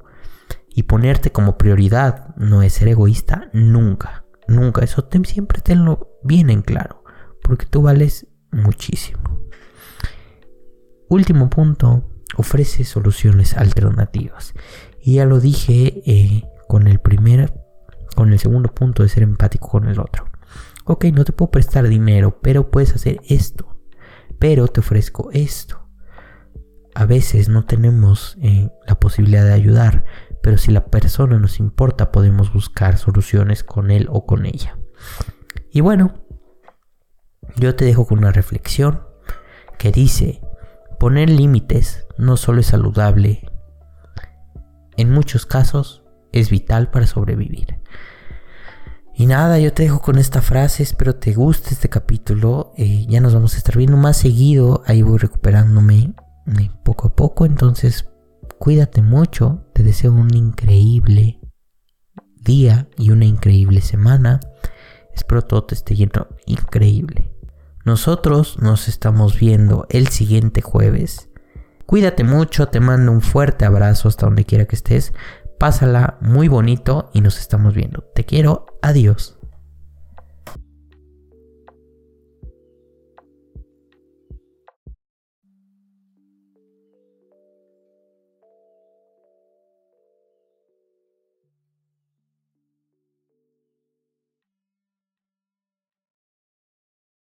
y 0.69 0.85
ponerte 0.85 1.33
como 1.33 1.59
prioridad 1.59 2.35
no 2.37 2.63
es 2.63 2.75
ser 2.75 2.89
egoísta 2.89 3.49
nunca, 3.53 4.25
nunca. 4.47 4.85
Eso 4.85 5.09
siempre 5.25 5.61
tenlo 5.61 6.19
bien 6.23 6.51
en 6.51 6.63
claro, 6.63 7.03
porque 7.43 7.67
tú 7.67 7.83
vales 7.83 8.27
muchísimo. 8.51 9.40
Último 11.11 11.51
punto, 11.51 12.09
ofrece 12.39 12.85
soluciones 12.85 13.55
alternativas. 13.55 14.55
Y 15.03 15.17
ya 15.17 15.27
lo 15.27 15.41
dije 15.41 16.03
eh, 16.07 16.45
con 16.67 16.87
el 16.87 17.01
primer, 17.01 17.53
con 18.17 18.33
el 18.33 18.39
segundo 18.39 18.73
punto 18.75 19.03
de 19.03 19.11
ser 19.11 19.23
empático 19.23 19.69
con 19.69 19.89
el 19.89 20.01
otro. 20.01 20.25
Ok, 20.87 21.05
no 21.13 21.25
te 21.25 21.33
puedo 21.33 21.51
prestar 21.51 21.87
dinero, 21.87 22.41
pero 22.41 22.71
puedes 22.71 22.95
hacer 22.95 23.21
esto. 23.29 23.77
Pero 24.39 24.67
te 24.69 24.81
ofrezco 24.81 25.31
esto 25.33 25.81
a 26.95 27.07
veces 27.07 27.49
no 27.49 27.65
tenemos 27.65 28.37
eh, 28.43 28.69
la 28.87 28.99
posibilidad 28.99 29.45
de 29.45 29.53
ayudar, 29.53 30.05
pero 30.43 30.59
si 30.59 30.71
la 30.71 30.87
persona 30.87 31.39
nos 31.39 31.59
importa 31.59 32.11
podemos 32.11 32.53
buscar 32.53 32.99
soluciones 32.99 33.65
con 33.65 33.91
él 33.91 34.09
o 34.11 34.27
con 34.27 34.47
ella. 34.47 34.79
Y 35.71 35.81
bueno, 35.81 36.15
yo 37.57 37.75
te 37.75 37.85
dejo 37.85 38.07
con 38.07 38.19
una 38.19 38.33
reflexión 38.33 39.03
que 39.79 39.93
dice, 39.93 40.43
poner 41.01 41.31
límites 41.31 42.07
no 42.19 42.37
solo 42.37 42.61
es 42.61 42.67
saludable, 42.67 43.51
en 44.97 45.11
muchos 45.11 45.47
casos 45.47 46.05
es 46.31 46.51
vital 46.51 46.91
para 46.91 47.09
sobrevivir. 47.09 47.81
Y 49.15 49.27
nada, 49.27 49.59
yo 49.59 49.73
te 49.73 49.83
dejo 49.83 50.01
con 50.01 50.19
esta 50.19 50.43
frase, 50.43 50.83
espero 50.83 51.17
te 51.17 51.33
guste 51.33 51.71
este 51.71 51.89
capítulo, 51.89 52.73
eh, 52.77 53.07
ya 53.09 53.21
nos 53.21 53.35
vamos 53.35 53.55
a 53.55 53.57
estar 53.57 53.77
viendo 53.77 53.97
más 53.97 54.19
seguido, 54.19 54.83
ahí 54.87 55.03
voy 55.03 55.19
recuperándome 55.19 56.15
poco 56.85 57.09
a 57.09 57.17
poco. 57.17 57.47
Entonces, 57.47 58.09
cuídate 58.59 59.03
mucho. 59.03 59.67
Te 59.73 59.83
deseo 59.83 60.13
un 60.13 60.35
increíble 60.35 61.41
día 62.37 62.89
y 62.99 63.11
una 63.11 63.25
increíble 63.25 63.81
semana. 63.81 64.41
Espero 65.15 65.43
todo 65.43 65.65
te 65.65 65.75
esté 65.75 65.95
yendo 65.95 66.29
increíble. 66.47 67.30
Nosotros 67.91 68.57
nos 68.61 68.87
estamos 68.87 69.37
viendo 69.37 69.85
el 69.89 70.07
siguiente 70.07 70.63
jueves. 70.63 71.29
Cuídate 71.87 72.23
mucho, 72.23 72.69
te 72.69 72.79
mando 72.79 73.11
un 73.11 73.21
fuerte 73.21 73.65
abrazo 73.65 74.07
hasta 74.07 74.27
donde 74.27 74.45
quiera 74.45 74.67
que 74.67 74.77
estés. 74.77 75.13
Pásala 75.59 76.17
muy 76.21 76.47
bonito 76.47 77.11
y 77.13 77.21
nos 77.21 77.41
estamos 77.41 77.75
viendo. 77.75 78.05
Te 78.15 78.25
quiero, 78.25 78.67
adiós. 78.81 79.40